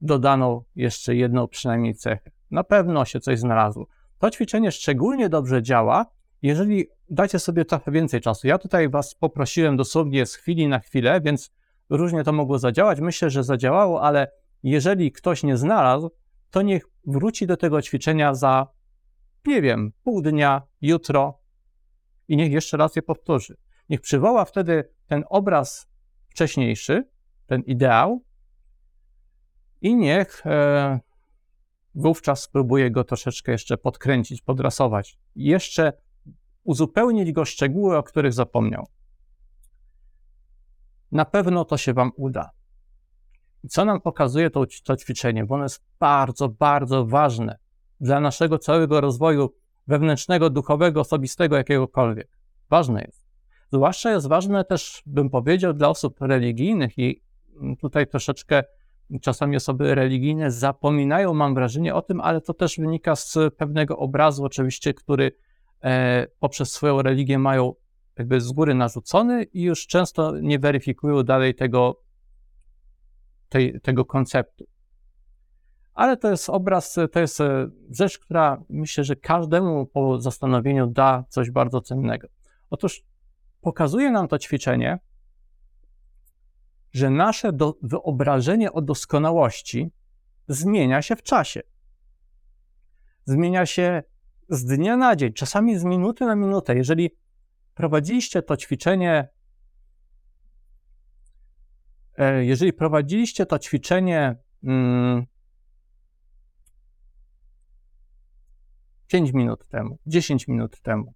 dodaną 0.00 0.62
jeszcze 0.74 1.14
jedną 1.14 1.48
przynajmniej 1.48 1.94
cechę. 1.94 2.30
Na 2.50 2.64
pewno 2.64 3.04
się 3.04 3.20
coś 3.20 3.38
znalazło. 3.38 3.86
To 4.18 4.30
ćwiczenie 4.30 4.72
szczególnie 4.72 5.28
dobrze 5.28 5.62
działa, 5.62 6.06
jeżeli 6.42 6.86
dacie 7.10 7.38
sobie 7.38 7.64
trochę 7.64 7.92
więcej 7.92 8.20
czasu. 8.20 8.46
Ja 8.46 8.58
tutaj 8.58 8.88
Was 8.88 9.14
poprosiłem 9.14 9.76
dosłownie 9.76 10.26
z 10.26 10.34
chwili 10.34 10.68
na 10.68 10.78
chwilę, 10.78 11.20
więc 11.20 11.50
różnie 11.90 12.24
to 12.24 12.32
mogło 12.32 12.58
zadziałać. 12.58 13.00
Myślę, 13.00 13.30
że 13.30 13.44
zadziałało, 13.44 14.02
ale 14.02 14.32
jeżeli 14.62 15.12
ktoś 15.12 15.42
nie 15.42 15.56
znalazł, 15.56 16.10
to 16.50 16.62
niech 16.62 16.84
wróci 17.06 17.46
do 17.46 17.56
tego 17.56 17.82
ćwiczenia 17.82 18.34
za, 18.34 18.66
nie 19.46 19.62
wiem, 19.62 19.92
pół 20.02 20.22
dnia, 20.22 20.62
jutro 20.80 21.40
i 22.28 22.36
niech 22.36 22.52
jeszcze 22.52 22.76
raz 22.76 22.96
je 22.96 23.02
powtórzy. 23.02 23.56
Niech 23.88 24.00
przywoła 24.00 24.44
wtedy 24.44 24.92
ten 25.06 25.24
obraz 25.28 25.88
wcześniejszy, 26.28 27.08
ten 27.46 27.62
ideał 27.62 28.24
i 29.80 29.96
niech 29.96 30.46
e, 30.46 31.00
wówczas 31.94 32.42
spróbuje 32.42 32.90
go 32.90 33.04
troszeczkę 33.04 33.52
jeszcze 33.52 33.76
podkręcić, 33.78 34.42
podrasować. 34.42 35.18
Jeszcze 35.34 35.92
uzupełnić 36.68 37.32
go 37.32 37.44
szczegóły, 37.44 37.96
o 37.96 38.02
których 38.02 38.32
zapomniał. 38.32 38.86
Na 41.12 41.24
pewno 41.24 41.64
to 41.64 41.76
się 41.76 41.94
Wam 41.94 42.10
uda. 42.16 42.50
I 43.64 43.68
co 43.68 43.84
nam 43.84 44.00
pokazuje 44.00 44.50
to, 44.50 44.64
to 44.84 44.96
ćwiczenie? 44.96 45.44
Bo 45.44 45.54
ono 45.54 45.64
jest 45.64 45.84
bardzo, 46.00 46.48
bardzo 46.48 47.06
ważne 47.06 47.58
dla 48.00 48.20
naszego 48.20 48.58
całego 48.58 49.00
rozwoju 49.00 49.54
wewnętrznego, 49.86 50.50
duchowego, 50.50 51.00
osobistego, 51.00 51.56
jakiegokolwiek. 51.56 52.28
Ważne 52.70 53.02
jest. 53.02 53.26
Zwłaszcza 53.72 54.10
jest 54.10 54.28
ważne 54.28 54.64
też, 54.64 55.02
bym 55.06 55.30
powiedział, 55.30 55.72
dla 55.72 55.88
osób 55.88 56.20
religijnych 56.20 56.98
i 56.98 57.22
tutaj 57.80 58.06
troszeczkę 58.06 58.64
czasami 59.20 59.56
osoby 59.56 59.94
religijne 59.94 60.50
zapominają, 60.50 61.34
mam 61.34 61.54
wrażenie, 61.54 61.94
o 61.94 62.02
tym, 62.02 62.20
ale 62.20 62.40
to 62.40 62.54
też 62.54 62.76
wynika 62.78 63.16
z 63.16 63.36
pewnego 63.56 63.96
obrazu, 63.96 64.44
oczywiście, 64.44 64.94
który 64.94 65.32
poprzez 66.38 66.72
swoją 66.72 67.02
religię 67.02 67.38
mają 67.38 67.74
jakby 68.18 68.40
z 68.40 68.52
góry 68.52 68.74
narzucony 68.74 69.42
i 69.42 69.62
już 69.62 69.86
często 69.86 70.40
nie 70.40 70.58
weryfikują 70.58 71.22
dalej 71.22 71.54
tego, 71.54 72.02
tej, 73.48 73.80
tego 73.80 74.04
konceptu. 74.04 74.64
Ale 75.94 76.16
to 76.16 76.30
jest 76.30 76.50
obraz, 76.50 76.96
to 77.12 77.20
jest 77.20 77.40
e, 77.40 77.70
rzecz, 77.90 78.18
która 78.18 78.62
myślę, 78.68 79.04
że 79.04 79.16
każdemu 79.16 79.86
po 79.86 80.20
zastanowieniu 80.20 80.86
da 80.86 81.24
coś 81.28 81.50
bardzo 81.50 81.80
cennego. 81.80 82.28
Otóż 82.70 83.02
pokazuje 83.60 84.10
nam 84.10 84.28
to 84.28 84.38
ćwiczenie, 84.38 84.98
że 86.92 87.10
nasze 87.10 87.52
do, 87.52 87.74
wyobrażenie 87.82 88.72
o 88.72 88.82
doskonałości 88.82 89.90
zmienia 90.48 91.02
się 91.02 91.16
w 91.16 91.22
czasie. 91.22 91.60
Zmienia 93.24 93.66
się 93.66 94.02
z 94.48 94.64
dnia 94.64 94.96
na 94.96 95.16
dzień, 95.16 95.32
czasami 95.32 95.78
z 95.78 95.84
minuty 95.84 96.26
na 96.26 96.36
minutę. 96.36 96.76
Jeżeli 96.76 97.10
prowadziliście 97.74 98.42
to 98.42 98.56
ćwiczenie, 98.56 99.28
e, 102.18 102.44
jeżeli 102.44 102.72
prowadziliście 102.72 103.46
to 103.46 103.58
ćwiczenie 103.58 104.36
hmm, 104.64 105.26
5 109.06 109.32
minut 109.32 109.68
temu, 109.68 109.98
10 110.06 110.48
minut 110.48 110.80
temu, 110.80 111.14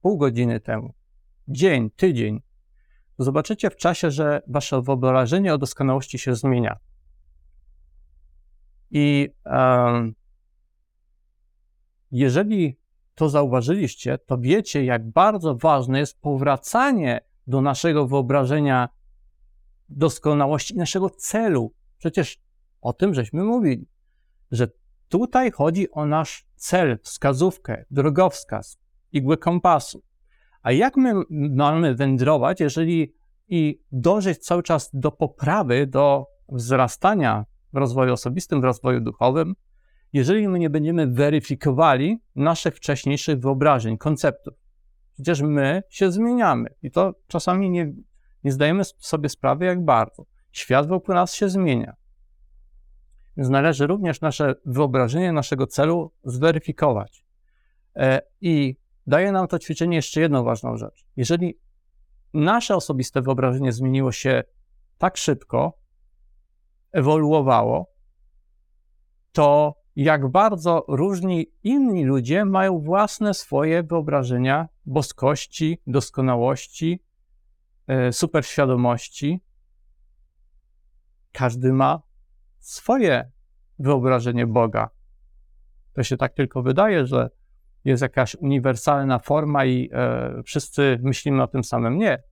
pół 0.00 0.18
godziny 0.18 0.60
temu, 0.60 0.94
dzień, 1.48 1.90
tydzień, 1.90 2.42
zobaczycie 3.18 3.70
w 3.70 3.76
czasie, 3.76 4.10
że 4.10 4.42
wasze 4.46 4.82
wyobrażenie 4.82 5.54
o 5.54 5.58
doskonałości 5.58 6.18
się 6.18 6.34
zmienia. 6.34 6.76
I 8.90 9.28
um, 9.44 10.14
jeżeli 12.10 12.78
to 13.14 13.28
zauważyliście, 13.28 14.18
to 14.18 14.38
wiecie, 14.38 14.84
jak 14.84 15.10
bardzo 15.10 15.54
ważne 15.54 15.98
jest 15.98 16.20
powracanie 16.20 17.20
do 17.46 17.60
naszego 17.60 18.06
wyobrażenia 18.06 18.88
doskonałości 19.88 20.74
i 20.74 20.78
naszego 20.78 21.10
celu. 21.10 21.72
Przecież 21.98 22.40
o 22.80 22.92
tym 22.92 23.14
żeśmy 23.14 23.44
mówili, 23.44 23.86
że 24.50 24.68
tutaj 25.08 25.50
chodzi 25.50 25.90
o 25.90 26.06
nasz 26.06 26.46
cel, 26.54 26.98
wskazówkę, 27.02 27.84
drogowskaz, 27.90 28.78
igłę 29.12 29.36
kompasu. 29.36 30.02
A 30.62 30.72
jak 30.72 30.96
my 30.96 31.14
mamy 31.30 31.94
wędrować, 31.94 32.60
jeżeli 32.60 33.14
i 33.48 33.80
dążyć 33.92 34.38
cały 34.38 34.62
czas 34.62 34.90
do 34.92 35.10
poprawy, 35.10 35.86
do 35.86 36.26
wzrastania 36.48 37.44
w 37.72 37.76
rozwoju 37.76 38.12
osobistym, 38.12 38.60
w 38.60 38.64
rozwoju 38.64 39.00
duchowym, 39.00 39.54
jeżeli 40.12 40.48
my 40.48 40.58
nie 40.58 40.70
będziemy 40.70 41.06
weryfikowali 41.06 42.18
naszych 42.36 42.76
wcześniejszych 42.76 43.38
wyobrażeń, 43.38 43.98
konceptów. 43.98 44.54
Przecież 45.14 45.42
my 45.42 45.82
się 45.88 46.12
zmieniamy 46.12 46.74
i 46.82 46.90
to 46.90 47.14
czasami 47.26 47.70
nie, 47.70 47.92
nie 48.44 48.52
zdajemy 48.52 48.84
sobie 48.84 49.28
sprawy, 49.28 49.64
jak 49.64 49.84
bardzo. 49.84 50.26
Świat 50.52 50.88
wokół 50.88 51.14
nas 51.14 51.34
się 51.34 51.48
zmienia. 51.48 51.96
Więc 53.36 53.50
należy 53.50 53.86
również 53.86 54.20
nasze 54.20 54.54
wyobrażenie 54.64 55.32
naszego 55.32 55.66
celu 55.66 56.12
zweryfikować. 56.24 57.24
E, 57.96 58.20
I 58.40 58.76
daje 59.06 59.32
nam 59.32 59.48
to 59.48 59.58
ćwiczenie 59.58 59.96
jeszcze 59.96 60.20
jedną 60.20 60.44
ważną 60.44 60.76
rzecz. 60.76 61.04
Jeżeli 61.16 61.58
nasze 62.34 62.76
osobiste 62.76 63.22
wyobrażenie 63.22 63.72
zmieniło 63.72 64.12
się 64.12 64.42
tak 64.98 65.16
szybko, 65.16 65.78
ewoluowało, 66.92 67.92
to 69.32 69.74
jak 70.02 70.28
bardzo 70.28 70.84
różni 70.88 71.46
inni 71.62 72.04
ludzie 72.04 72.44
mają 72.44 72.80
własne 72.80 73.34
swoje 73.34 73.82
wyobrażenia 73.82 74.68
boskości, 74.86 75.82
doskonałości, 75.86 77.02
e, 77.86 78.12
superświadomości. 78.12 79.40
Każdy 81.32 81.72
ma 81.72 82.02
swoje 82.58 83.30
wyobrażenie 83.78 84.46
Boga. 84.46 84.90
To 85.92 86.02
się 86.02 86.16
tak 86.16 86.34
tylko 86.34 86.62
wydaje, 86.62 87.06
że 87.06 87.30
jest 87.84 88.02
jakaś 88.02 88.34
uniwersalna 88.34 89.18
forma 89.18 89.64
i 89.64 89.90
e, 89.92 90.42
wszyscy 90.42 90.98
myślimy 91.02 91.42
o 91.42 91.46
tym 91.46 91.64
samym. 91.64 91.98
Nie. 91.98 92.22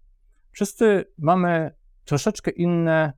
Wszyscy 0.50 1.04
mamy 1.18 1.70
troszeczkę 2.04 2.50
inne 2.50 3.12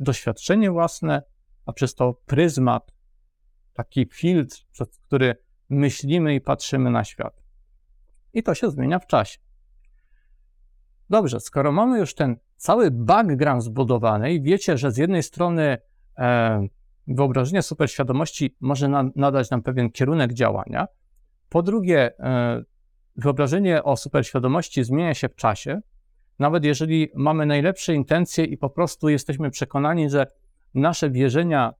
doświadczenie 0.00 0.70
własne, 0.70 1.22
a 1.66 1.72
przez 1.72 1.94
to 1.94 2.14
pryzmat, 2.26 2.95
taki 3.76 4.08
filtr, 4.12 4.56
przez 4.72 4.98
który 4.98 5.36
myślimy 5.68 6.34
i 6.34 6.40
patrzymy 6.40 6.90
na 6.90 7.04
świat. 7.04 7.42
I 8.32 8.42
to 8.42 8.54
się 8.54 8.70
zmienia 8.70 8.98
w 8.98 9.06
czasie. 9.06 9.38
Dobrze, 11.10 11.40
skoro 11.40 11.72
mamy 11.72 11.98
już 11.98 12.14
ten 12.14 12.36
cały 12.56 12.90
background 12.90 13.62
zbudowany 13.62 14.34
i 14.34 14.42
wiecie, 14.42 14.78
że 14.78 14.92
z 14.92 14.96
jednej 14.96 15.22
strony 15.22 15.78
e, 16.18 16.66
wyobrażenie 17.06 17.62
superświadomości 17.62 18.56
może 18.60 18.88
na, 18.88 19.10
nadać 19.16 19.50
nam 19.50 19.62
pewien 19.62 19.90
kierunek 19.90 20.32
działania, 20.32 20.86
po 21.48 21.62
drugie, 21.62 22.18
e, 22.18 22.62
wyobrażenie 23.16 23.82
o 23.84 23.96
superświadomości 23.96 24.84
zmienia 24.84 25.14
się 25.14 25.28
w 25.28 25.34
czasie, 25.34 25.80
nawet 26.38 26.64
jeżeli 26.64 27.08
mamy 27.14 27.46
najlepsze 27.46 27.94
intencje 27.94 28.44
i 28.44 28.56
po 28.56 28.70
prostu 28.70 29.08
jesteśmy 29.08 29.50
przekonani, 29.50 30.10
że 30.10 30.26
nasze 30.74 31.10
wierzenia 31.10 31.74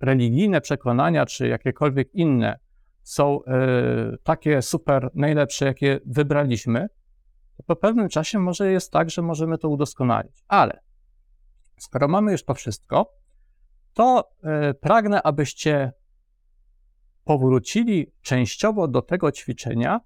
religijne, 0.00 0.60
przekonania 0.60 1.26
czy 1.26 1.48
jakiekolwiek 1.48 2.14
inne 2.14 2.58
są 3.02 3.44
e, 3.44 4.16
takie 4.22 4.62
super, 4.62 5.10
najlepsze, 5.14 5.64
jakie 5.64 6.00
wybraliśmy, 6.06 6.88
to 7.56 7.62
po 7.62 7.76
pewnym 7.76 8.08
czasie 8.08 8.38
może 8.38 8.72
jest 8.72 8.92
tak, 8.92 9.10
że 9.10 9.22
możemy 9.22 9.58
to 9.58 9.68
udoskonalić. 9.68 10.44
Ale 10.48 10.80
skoro 11.78 12.08
mamy 12.08 12.32
już 12.32 12.44
to 12.44 12.54
wszystko, 12.54 13.12
to 13.94 14.30
e, 14.42 14.74
pragnę, 14.74 15.22
abyście 15.22 15.92
powrócili 17.24 18.12
częściowo 18.22 18.88
do 18.88 19.02
tego 19.02 19.32
ćwiczenia 19.32 20.00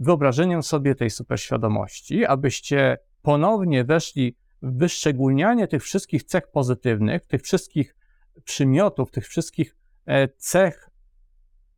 wyobrażeniem 0.00 0.62
sobie 0.62 0.94
tej 0.94 1.10
superświadomości, 1.10 2.26
abyście 2.26 2.98
ponownie 3.22 3.84
weszli 3.84 4.36
w 4.62 4.78
wyszczególnianie 4.78 5.68
tych 5.68 5.82
wszystkich 5.82 6.24
cech 6.24 6.50
pozytywnych, 6.50 7.26
tych 7.26 7.42
wszystkich 7.42 7.97
przymiotów, 8.44 9.10
tych 9.10 9.26
wszystkich 9.26 9.76
e, 10.06 10.28
cech, 10.28 10.90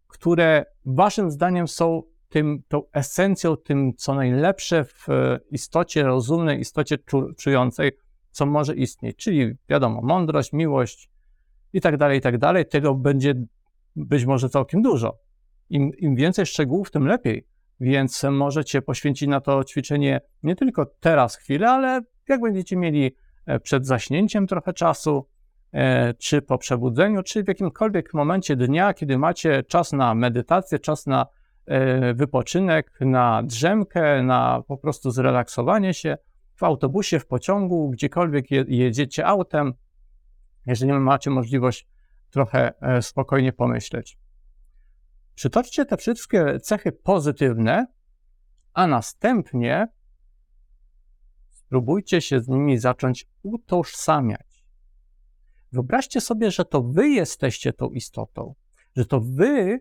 które 0.08 0.64
waszym 0.84 1.30
zdaniem 1.30 1.68
są 1.68 2.02
tym, 2.28 2.62
tą 2.68 2.82
esencją, 2.92 3.56
tym, 3.56 3.92
co 3.96 4.14
najlepsze 4.14 4.84
w 4.84 5.08
e, 5.08 5.40
istocie 5.50 6.02
rozumnej, 6.02 6.60
istocie 6.60 6.98
czującej, 7.38 7.92
co 8.30 8.46
może 8.46 8.74
istnieć. 8.74 9.16
Czyli 9.16 9.52
wiadomo, 9.68 10.00
mądrość, 10.02 10.52
miłość 10.52 11.10
i 11.72 11.80
tak 11.80 11.96
dalej, 11.96 12.18
i 12.18 12.20
tak 12.20 12.38
dalej. 12.38 12.66
Tego 12.66 12.94
będzie 12.94 13.34
być 13.96 14.24
może 14.24 14.48
całkiem 14.48 14.82
dużo. 14.82 15.18
Im, 15.70 15.90
Im 15.98 16.16
więcej 16.16 16.46
szczegółów, 16.46 16.90
tym 16.90 17.06
lepiej. 17.06 17.46
Więc 17.80 18.22
możecie 18.22 18.82
poświęcić 18.82 19.28
na 19.28 19.40
to 19.40 19.64
ćwiczenie 19.64 20.20
nie 20.42 20.56
tylko 20.56 20.86
teraz 20.86 21.36
chwilę, 21.36 21.70
ale 21.70 22.00
jak 22.28 22.40
będziecie 22.40 22.76
mieli 22.76 23.16
e, 23.46 23.60
przed 23.60 23.86
zaśnięciem 23.86 24.46
trochę 24.46 24.72
czasu, 24.72 25.28
czy 26.18 26.42
po 26.42 26.58
przebudzeniu, 26.58 27.22
czy 27.22 27.44
w 27.44 27.48
jakimkolwiek 27.48 28.14
momencie 28.14 28.56
dnia, 28.56 28.94
kiedy 28.94 29.18
macie 29.18 29.62
czas 29.62 29.92
na 29.92 30.14
medytację, 30.14 30.78
czas 30.78 31.06
na 31.06 31.26
e, 31.66 32.14
wypoczynek, 32.14 32.92
na 33.00 33.42
drzemkę, 33.42 34.22
na 34.22 34.62
po 34.68 34.76
prostu 34.76 35.10
zrelaksowanie 35.10 35.94
się 35.94 36.16
w 36.56 36.62
autobusie, 36.62 37.18
w 37.18 37.26
pociągu, 37.26 37.90
gdziekolwiek 37.90 38.50
jedziecie 38.68 39.26
autem, 39.26 39.74
jeżeli 40.66 40.92
macie 40.92 41.30
możliwość 41.30 41.86
trochę 42.30 42.72
e, 42.80 43.02
spokojnie 43.02 43.52
pomyśleć. 43.52 44.18
Przytoczcie 45.34 45.84
te 45.84 45.96
wszystkie 45.96 46.60
cechy 46.60 46.92
pozytywne, 46.92 47.86
a 48.72 48.86
następnie 48.86 49.88
spróbujcie 51.50 52.20
się 52.20 52.40
z 52.40 52.48
nimi 52.48 52.78
zacząć 52.78 53.26
utożsamiać. 53.42 54.49
Wyobraźcie 55.72 56.20
sobie, 56.20 56.50
że 56.50 56.64
to 56.64 56.82
wy 56.82 57.08
jesteście 57.08 57.72
tą 57.72 57.90
istotą, 57.90 58.54
że 58.96 59.06
to 59.06 59.20
wy 59.20 59.80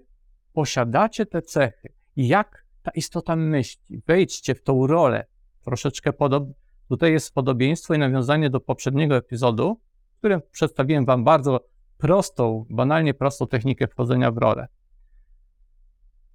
posiadacie 0.54 1.26
te 1.26 1.42
cechy 1.42 1.94
i 2.16 2.28
jak 2.28 2.66
ta 2.84 2.92
istota 2.92 3.36
myśli. 3.36 4.02
Wejdźcie 4.08 4.56
w 4.56 4.64
tą 4.64 4.88
rolę. 4.88 5.26
Troszeczkę 5.62 6.14
podobnie. 6.14 6.54
Tutaj 6.90 7.12
jest 7.12 7.34
podobieństwo 7.34 7.94
i 7.94 7.98
nawiązanie 7.98 8.50
do 8.50 8.60
poprzedniego 8.60 9.16
epizodu, 9.16 9.82
w 10.16 10.18
którym 10.18 10.42
przedstawiłem 10.52 11.06
Wam 11.06 11.24
bardzo 11.24 11.66
prostą, 11.98 12.66
banalnie 12.70 13.14
prostą 13.14 13.48
technikę 13.48 13.88
wchodzenia 13.88 14.32
w 14.32 14.38
rolę. 14.38 14.68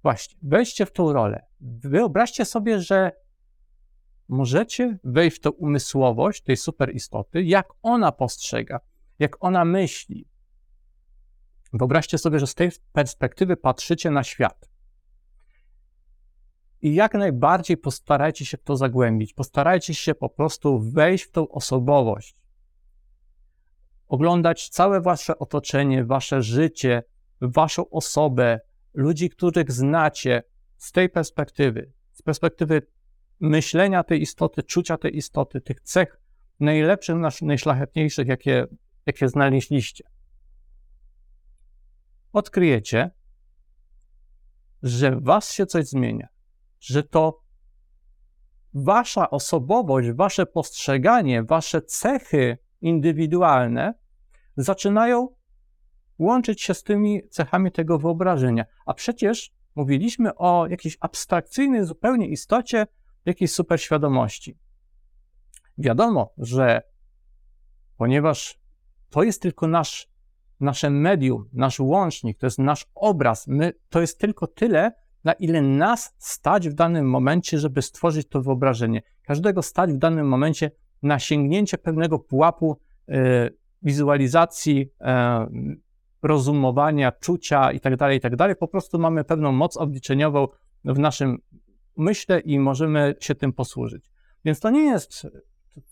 Właśnie, 0.03 0.37
wejdźcie 0.41 0.85
w 0.85 0.91
tą 0.91 1.13
rolę. 1.13 1.45
Wyobraźcie 1.61 2.45
sobie, 2.45 2.81
że 2.81 3.11
możecie 4.27 4.97
wejść 5.03 5.37
w 5.37 5.39
tą 5.39 5.49
umysłowość 5.49 6.43
tej 6.43 6.57
super 6.57 6.95
istoty, 6.95 7.43
jak 7.43 7.67
ona 7.81 8.11
postrzega, 8.11 8.79
jak 9.19 9.43
ona 9.43 9.65
myśli. 9.65 10.27
Wyobraźcie 11.73 12.17
sobie, 12.17 12.39
że 12.39 12.47
z 12.47 12.55
tej 12.55 12.71
perspektywy 12.91 13.57
patrzycie 13.57 14.11
na 14.11 14.23
świat. 14.23 14.69
I 16.81 16.95
jak 16.95 17.13
najbardziej 17.13 17.77
postarajcie 17.77 18.45
się 18.45 18.57
w 18.57 18.63
to 18.63 18.77
zagłębić. 18.77 19.33
Postarajcie 19.33 19.93
się 19.93 20.15
po 20.15 20.29
prostu 20.29 20.79
wejść 20.79 21.23
w 21.23 21.31
tą 21.31 21.47
osobowość 21.47 22.37
oglądać 24.07 24.69
całe 24.69 25.01
wasze 25.01 25.39
otoczenie, 25.39 26.05
wasze 26.05 26.41
życie, 26.41 27.03
waszą 27.41 27.89
osobę, 27.89 28.59
ludzi, 28.93 29.29
których 29.29 29.71
znacie 29.71 30.43
z 30.77 30.91
tej 30.91 31.09
perspektywy, 31.09 31.91
z 32.11 32.21
perspektywy 32.21 32.81
myślenia 33.39 34.03
tej 34.03 34.21
istoty, 34.21 34.63
czucia 34.63 34.97
tej 34.97 35.17
istoty, 35.17 35.61
tych 35.61 35.81
cech 35.81 36.21
najlepszych, 36.59 37.15
najszlachetniejszych, 37.41 38.27
jakie, 38.27 38.65
jakie 39.05 39.29
znaleźliście. 39.29 40.03
Odkryjecie, 42.33 43.11
że 44.83 45.15
w 45.15 45.23
was 45.23 45.51
się 45.51 45.65
coś 45.65 45.85
zmienia, 45.85 46.27
że 46.79 47.03
to 47.03 47.41
wasza 48.73 49.29
osobowość, 49.29 50.11
wasze 50.11 50.45
postrzeganie, 50.45 51.43
wasze 51.43 51.81
cechy 51.81 52.57
indywidualne 52.81 53.93
zaczynają 54.57 55.27
łączyć 56.19 56.61
się 56.61 56.73
z 56.73 56.83
tymi 56.83 57.29
cechami 57.29 57.71
tego 57.71 57.99
wyobrażenia. 57.99 58.65
A 58.85 58.93
przecież 58.93 59.51
mówiliśmy 59.75 60.35
o 60.35 60.67
jakiejś 60.67 60.97
abstrakcyjnej 60.99 61.85
zupełnie 61.85 62.27
istocie, 62.27 62.87
jakiejś 63.25 63.51
superświadomości. 63.51 64.57
Wiadomo, 65.77 66.33
że 66.37 66.81
ponieważ 67.97 68.59
to 69.09 69.23
jest 69.23 69.41
tylko 69.41 69.67
nasz, 69.67 70.07
nasze 70.59 70.89
medium, 70.89 71.49
nasz 71.53 71.79
łącznik, 71.79 72.37
to 72.37 72.45
jest 72.45 72.59
nasz 72.59 72.85
obraz, 72.95 73.47
my, 73.47 73.73
to 73.89 74.01
jest 74.01 74.19
tylko 74.19 74.47
tyle, 74.47 74.91
na 75.23 75.33
ile 75.33 75.61
nas 75.61 76.15
stać 76.17 76.69
w 76.69 76.73
danym 76.73 77.09
momencie, 77.09 77.59
żeby 77.59 77.81
stworzyć 77.81 78.27
to 78.29 78.41
wyobrażenie. 78.41 79.01
Każdego 79.23 79.61
stać 79.61 79.93
w 79.93 79.97
danym 79.97 80.27
momencie 80.27 80.71
na 81.03 81.19
sięgnięcie 81.19 81.77
pewnego 81.77 82.19
pułapu 82.19 82.79
e, 83.09 83.49
wizualizacji, 83.81 84.89
e, 85.01 85.47
rozumowania, 86.21 87.11
czucia 87.11 87.71
itd., 87.71 87.97
tak 87.97 88.13
itd. 88.13 88.37
Tak 88.37 88.57
po 88.57 88.67
prostu 88.67 88.99
mamy 88.99 89.23
pewną 89.23 89.51
moc 89.51 89.77
obliczeniową 89.77 90.47
w 90.85 90.99
naszym 90.99 91.37
myśle 91.97 92.39
i 92.39 92.59
możemy 92.59 93.15
się 93.19 93.35
tym 93.35 93.53
posłużyć. 93.53 94.11
Więc 94.45 94.59
to 94.59 94.69
nie 94.69 94.83
jest 94.83 95.27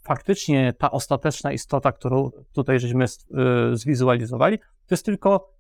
faktycznie 0.04 0.74
ta 0.74 0.92
ostateczna 0.92 1.52
istota, 1.52 1.92
którą 1.92 2.32
tutaj 2.54 2.80
żeśmy 2.80 3.06
y, 3.06 3.08
zwizualizowali, 3.78 4.60
to 4.60 4.96
jest 4.96 5.06
tylko 5.06 5.54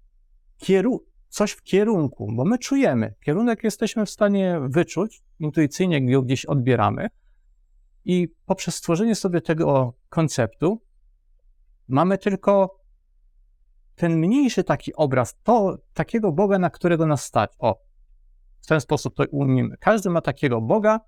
kieru 0.57 1.05
coś 1.27 1.51
w 1.51 1.63
kierunku, 1.63 2.27
bo 2.35 2.45
my 2.45 2.57
czujemy. 2.57 3.15
Kierunek 3.25 3.63
jesteśmy 3.63 4.05
w 4.05 4.09
stanie 4.09 4.59
wyczuć, 4.69 5.23
intuicyjnie 5.39 6.11
go 6.11 6.21
gdzieś 6.21 6.45
odbieramy 6.45 7.07
i 8.05 8.27
poprzez 8.45 8.75
stworzenie 8.75 9.15
sobie 9.15 9.41
tego 9.41 9.93
konceptu 10.09 10.81
mamy 11.87 12.17
tylko 12.17 12.79
ten 13.95 14.17
mniejszy 14.17 14.63
taki 14.63 14.95
obraz, 14.95 15.35
to 15.43 15.77
takiego 15.93 16.31
Boga, 16.31 16.59
na 16.59 16.69
którego 16.69 17.05
nas 17.05 17.23
stać. 17.23 17.51
O, 17.59 17.79
w 18.61 18.67
ten 18.67 18.81
sposób 18.81 19.15
to 19.15 19.23
ujmijmy. 19.31 19.77
Każdy 19.79 20.09
ma 20.09 20.21
takiego 20.21 20.61
Boga, 20.61 20.99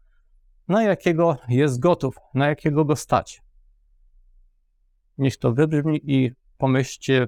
na 0.68 0.84
jakiego 0.84 1.38
jest 1.50 1.80
gotów, 1.80 2.16
na 2.34 2.48
jakiego 2.48 2.86
go 2.86 2.96
stać. 2.96 3.42
Niech 5.18 5.38
to 5.38 5.54
wybrzmi 5.54 6.02
i 6.04 6.32
pomyślcie 6.58 7.28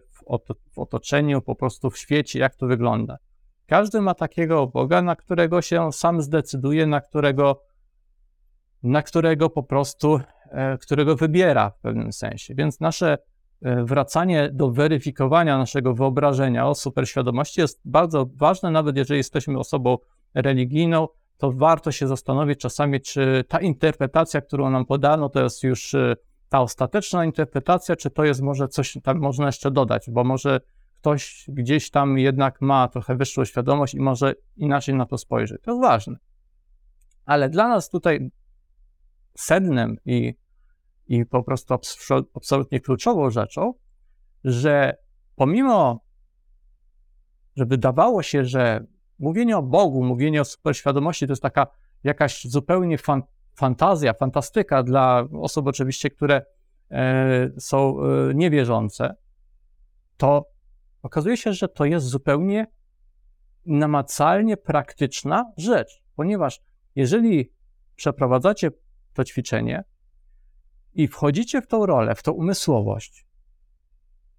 w, 0.71 0.79
otoczeniu, 0.79 1.41
po 1.41 1.55
prostu 1.55 1.89
w 1.89 1.97
świecie, 1.97 2.39
jak 2.39 2.55
to 2.55 2.67
wygląda. 2.67 3.17
Każdy 3.65 4.01
ma 4.01 4.13
takiego 4.13 4.67
Boga, 4.67 5.01
na 5.01 5.15
którego 5.15 5.61
się 5.61 5.91
sam 5.91 6.21
zdecyduje, 6.21 6.87
na 6.87 7.01
którego, 7.01 7.61
na 8.83 9.01
którego 9.01 9.49
po 9.49 9.63
prostu, 9.63 10.19
e, 10.51 10.77
którego 10.77 11.15
wybiera 11.15 11.69
w 11.69 11.79
pewnym 11.79 12.13
sensie. 12.13 12.55
Więc 12.55 12.79
nasze 12.79 13.17
e, 13.61 13.83
wracanie 13.83 14.49
do 14.53 14.71
weryfikowania 14.71 15.57
naszego 15.57 15.93
wyobrażenia 15.93 16.67
o 16.67 16.75
superświadomości 16.75 17.61
jest 17.61 17.81
bardzo 17.85 18.25
ważne, 18.35 18.71
nawet 18.71 18.97
jeżeli 18.97 19.17
jesteśmy 19.17 19.59
osobą 19.59 19.97
religijną, 20.33 21.07
to 21.37 21.51
warto 21.51 21.91
się 21.91 22.07
zastanowić 22.07 22.59
czasami, 22.59 23.01
czy 23.01 23.43
ta 23.47 23.59
interpretacja, 23.59 24.41
którą 24.41 24.69
nam 24.69 24.85
podano, 24.85 25.29
to 25.29 25.43
jest 25.43 25.63
już 25.63 25.93
e, 25.93 26.15
ta 26.49 26.61
ostateczna 26.61 27.25
interpretacja, 27.25 27.95
czy 27.95 28.09
to 28.09 28.23
jest 28.23 28.41
może 28.41 28.67
coś 28.67 28.97
tam 29.03 29.19
można 29.19 29.45
jeszcze 29.45 29.71
dodać, 29.71 30.09
bo 30.09 30.23
może 30.23 30.59
ktoś 30.93 31.45
gdzieś 31.47 31.89
tam 31.89 32.17
jednak 32.17 32.61
ma 32.61 32.87
trochę 32.87 33.15
wyższą 33.15 33.45
świadomość 33.45 33.93
i 33.93 33.99
może 33.99 34.33
inaczej 34.55 34.95
na 34.95 35.05
to 35.05 35.17
spojrzeć. 35.17 35.61
To 35.61 35.71
jest 35.71 35.81
ważne. 35.81 36.17
Ale 37.25 37.49
dla 37.49 37.67
nas 37.67 37.89
tutaj 37.89 38.31
sednem 39.35 39.97
i, 40.05 40.33
i 41.07 41.25
po 41.25 41.43
prostu 41.43 41.73
absolutnie 42.35 42.79
kluczową 42.79 43.29
rzeczą, 43.29 43.73
że 44.43 44.97
pomimo, 45.35 46.05
że 47.55 47.65
wydawało 47.65 48.23
się, 48.23 48.45
że 48.45 48.85
mówienie 49.19 49.57
o 49.57 49.63
Bogu, 49.63 50.03
mówienie 50.03 50.41
o 50.41 50.45
superświadomości 50.45 51.27
to 51.27 51.31
jest 51.31 51.41
taka 51.41 51.67
jakaś 52.03 52.45
zupełnie 52.45 52.97
fan, 52.97 53.23
fantazja, 53.55 54.13
fantastyka 54.13 54.83
dla 54.83 55.27
osób 55.41 55.67
oczywiście, 55.67 56.09
które 56.09 56.45
e, 56.91 57.49
są 57.59 57.97
e, 57.99 58.33
niewierzące, 58.33 59.15
to 60.17 60.49
okazuje 61.01 61.37
się, 61.37 61.53
że 61.53 61.67
to 61.67 61.85
jest 61.85 62.05
zupełnie 62.05 62.67
namacalnie 63.65 64.57
praktyczna 64.57 65.51
rzecz, 65.57 66.03
ponieważ 66.15 66.61
jeżeli 66.95 67.51
przeprowadzacie 67.95 68.71
to 69.13 69.23
ćwiczenie 69.23 69.83
i 70.93 71.07
wchodzicie 71.07 71.61
w 71.61 71.67
tą 71.67 71.85
rolę, 71.85 72.15
w 72.15 72.23
tą 72.23 72.31
umysłowość, 72.31 73.27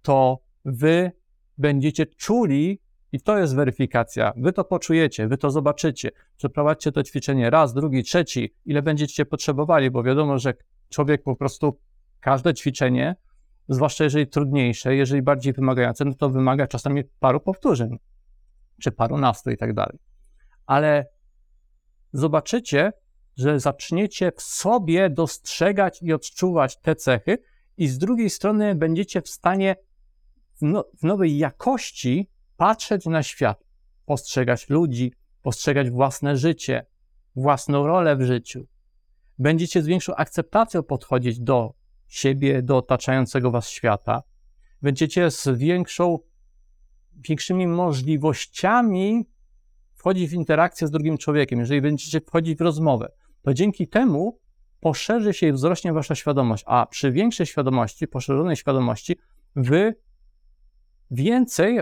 to 0.02 0.42
wy 0.64 1.12
będziecie 1.58 2.06
czuli 2.06 2.80
i 3.12 3.20
to 3.20 3.38
jest 3.38 3.56
weryfikacja. 3.56 4.32
Wy 4.36 4.52
to 4.52 4.64
poczujecie, 4.64 5.28
wy 5.28 5.38
to 5.38 5.50
zobaczycie. 5.50 6.10
Przeprowadźcie 6.36 6.92
to 6.92 7.02
ćwiczenie 7.02 7.50
raz, 7.50 7.74
drugi, 7.74 8.02
trzeci, 8.02 8.54
ile 8.64 8.82
będziecie 8.82 9.26
potrzebowali, 9.26 9.90
bo 9.90 10.02
wiadomo, 10.02 10.38
że 10.38 10.54
człowiek 10.88 11.22
po 11.22 11.36
prostu 11.36 11.78
każde 12.20 12.54
ćwiczenie, 12.54 13.16
zwłaszcza 13.68 14.04
jeżeli 14.04 14.26
trudniejsze, 14.26 14.94
jeżeli 14.94 15.22
bardziej 15.22 15.52
wymagające, 15.52 16.04
no 16.04 16.14
to 16.14 16.30
wymaga 16.30 16.66
czasami 16.66 17.04
paru 17.04 17.40
powtórzeń, 17.40 17.98
czy 18.82 18.92
parunastu 18.92 19.50
i 19.50 19.56
tak 19.56 19.74
dalej. 19.74 19.98
Ale 20.66 21.06
zobaczycie, 22.12 22.92
że 23.36 23.60
zaczniecie 23.60 24.32
w 24.36 24.42
sobie 24.42 25.10
dostrzegać 25.10 26.02
i 26.02 26.12
odczuwać 26.12 26.80
te 26.80 26.96
cechy, 26.96 27.38
i 27.76 27.88
z 27.88 27.98
drugiej 27.98 28.30
strony 28.30 28.74
będziecie 28.74 29.22
w 29.22 29.28
stanie 29.28 29.76
w, 30.54 30.62
no, 30.62 30.84
w 30.98 31.02
nowej 31.02 31.38
jakości 31.38 32.30
patrzeć 32.58 33.06
na 33.06 33.22
świat, 33.22 33.64
postrzegać 34.04 34.68
ludzi, 34.68 35.12
postrzegać 35.42 35.90
własne 35.90 36.36
życie, 36.36 36.86
własną 37.36 37.86
rolę 37.86 38.16
w 38.16 38.22
życiu. 38.22 38.66
Będziecie 39.38 39.82
z 39.82 39.86
większą 39.86 40.14
akceptacją 40.14 40.82
podchodzić 40.82 41.40
do 41.40 41.74
siebie, 42.08 42.62
do 42.62 42.76
otaczającego 42.76 43.50
was 43.50 43.68
świata. 43.68 44.22
Będziecie 44.82 45.30
z 45.30 45.48
większą, 45.48 46.18
większymi 47.28 47.66
możliwościami 47.66 49.28
wchodzić 49.94 50.30
w 50.30 50.32
interakcję 50.32 50.86
z 50.86 50.90
drugim 50.90 51.18
człowiekiem. 51.18 51.58
Jeżeli 51.58 51.80
będziecie 51.80 52.20
wchodzić 52.20 52.58
w 52.58 52.60
rozmowę, 52.60 53.12
to 53.42 53.54
dzięki 53.54 53.88
temu 53.88 54.38
poszerzy 54.80 55.32
się 55.32 55.46
i 55.46 55.52
wzrośnie 55.52 55.92
wasza 55.92 56.14
świadomość, 56.14 56.64
a 56.66 56.86
przy 56.86 57.12
większej 57.12 57.46
świadomości, 57.46 58.08
poszerzonej 58.08 58.56
świadomości, 58.56 59.16
wy 59.56 59.94
więcej 61.10 61.80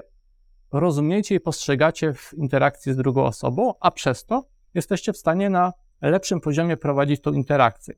rozumiecie 0.72 1.34
i 1.34 1.40
postrzegacie 1.40 2.14
w 2.14 2.34
interakcji 2.34 2.92
z 2.92 2.96
drugą 2.96 3.24
osobą, 3.24 3.74
a 3.80 3.90
przez 3.90 4.24
to 4.24 4.48
jesteście 4.74 5.12
w 5.12 5.16
stanie 5.16 5.50
na 5.50 5.72
lepszym 6.02 6.40
poziomie 6.40 6.76
prowadzić 6.76 7.20
tą 7.22 7.32
interakcję. 7.32 7.94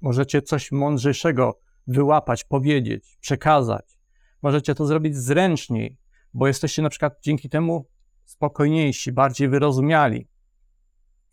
Możecie 0.00 0.42
coś 0.42 0.72
mądrzejszego 0.72 1.60
wyłapać, 1.86 2.44
powiedzieć, 2.44 3.16
przekazać. 3.20 3.98
Możecie 4.42 4.74
to 4.74 4.86
zrobić 4.86 5.16
zręczniej, 5.16 5.98
bo 6.34 6.46
jesteście 6.46 6.82
na 6.82 6.88
przykład 6.88 7.18
dzięki 7.22 7.48
temu 7.48 7.86
spokojniejsi, 8.24 9.12
bardziej 9.12 9.48
wyrozumiali, 9.48 10.28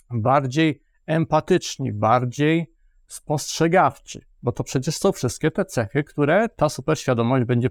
bardziej 0.09 0.83
empatyczni, 1.05 1.93
bardziej 1.93 2.73
spostrzegawczy, 3.07 4.25
bo 4.43 4.51
to 4.51 4.63
przecież 4.63 4.97
są 4.97 5.11
wszystkie 5.11 5.51
te 5.51 5.65
cechy, 5.65 6.03
które 6.03 6.49
ta 6.49 6.69
superświadomość 6.69 7.45
będzie, 7.45 7.69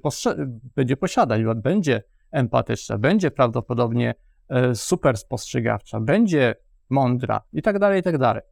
będzie 0.76 0.96
posiadać, 0.96 1.42
będzie 1.56 2.02
empatyczna, 2.30 2.98
będzie 2.98 3.30
prawdopodobnie 3.30 4.14
e, 4.48 4.74
super 4.74 5.18
spostrzegawcza, 5.18 6.00
będzie 6.00 6.54
mądra 6.90 7.42
i 7.52 7.62
tak 7.62 7.78
dalej, 7.78 8.00
i 8.00 8.02
tak 8.02 8.18
dalej. 8.18 8.42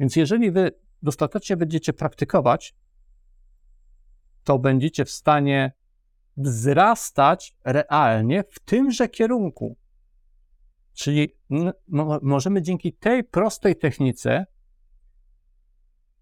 Więc 0.00 0.16
jeżeli 0.16 0.50
wy 0.50 0.70
dostatecznie 1.02 1.56
będziecie 1.56 1.92
praktykować, 1.92 2.74
to 4.44 4.58
będziecie 4.58 5.04
w 5.04 5.10
stanie 5.10 5.72
wzrastać 6.36 7.56
realnie 7.64 8.44
w 8.50 8.58
tymże 8.58 9.08
kierunku. 9.08 9.76
Czyli 10.94 11.36
możemy 12.22 12.62
dzięki 12.62 12.92
tej 12.92 13.24
prostej 13.24 13.76
technice 13.76 14.46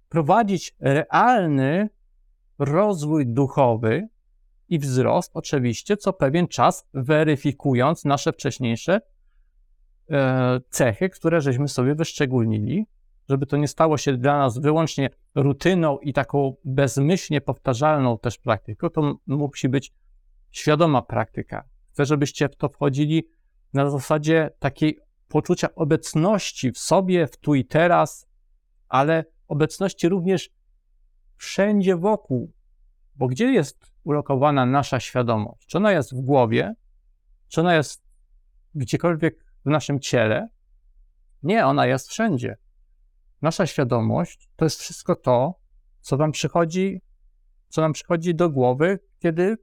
prowadzić 0.08 0.74
realny 0.80 1.88
rozwój 2.58 3.26
duchowy 3.26 4.08
i 4.68 4.78
wzrost, 4.78 5.30
oczywiście, 5.34 5.96
co 5.96 6.12
pewien 6.12 6.48
czas 6.48 6.86
weryfikując 6.94 8.04
nasze 8.04 8.32
wcześniejsze 8.32 9.00
e, 10.10 10.60
cechy, 10.70 11.08
które 11.08 11.40
żeśmy 11.40 11.68
sobie 11.68 11.94
wyszczególnili, 11.94 12.86
żeby 13.28 13.46
to 13.46 13.56
nie 13.56 13.68
stało 13.68 13.98
się 13.98 14.16
dla 14.16 14.38
nas 14.38 14.58
wyłącznie 14.58 15.10
rutyną 15.34 15.98
i 15.98 16.12
taką 16.12 16.56
bezmyślnie 16.64 17.40
powtarzalną 17.40 18.18
też 18.18 18.38
praktyką, 18.38 18.90
to 18.90 19.18
musi 19.26 19.68
być 19.68 19.92
świadoma 20.50 21.02
praktyka. 21.02 21.64
Chcę, 21.92 22.06
żebyście 22.06 22.48
w 22.48 22.56
to 22.56 22.68
wchodzili 22.68 23.28
na 23.72 23.90
zasadzie 23.90 24.50
takiej 24.58 24.98
poczucia 25.28 25.74
obecności 25.74 26.72
w 26.72 26.78
sobie, 26.78 27.26
w 27.26 27.36
tu 27.36 27.54
i 27.54 27.64
teraz, 27.64 28.28
ale 28.88 29.24
obecności 29.48 30.08
również 30.08 30.50
wszędzie 31.36 31.96
wokół. 31.96 32.52
Bo 33.14 33.26
gdzie 33.26 33.44
jest 33.44 33.92
ulokowana 34.04 34.66
nasza 34.66 35.00
świadomość? 35.00 35.66
Czy 35.66 35.78
ona 35.78 35.92
jest 35.92 36.14
w 36.14 36.20
głowie? 36.20 36.74
Czy 37.48 37.60
ona 37.60 37.74
jest 37.74 38.02
gdziekolwiek 38.74 39.44
w 39.64 39.70
naszym 39.70 40.00
ciele? 40.00 40.48
Nie, 41.42 41.66
ona 41.66 41.86
jest 41.86 42.08
wszędzie. 42.08 42.56
Nasza 43.42 43.66
świadomość 43.66 44.50
to 44.56 44.64
jest 44.64 44.80
wszystko 44.80 45.16
to, 45.16 45.60
co 46.00 46.16
nam 46.16 46.32
przychodzi, 46.32 47.02
co 47.68 47.80
nam 47.80 47.92
przychodzi 47.92 48.34
do 48.34 48.50
głowy, 48.50 48.98
kiedy 49.18 49.56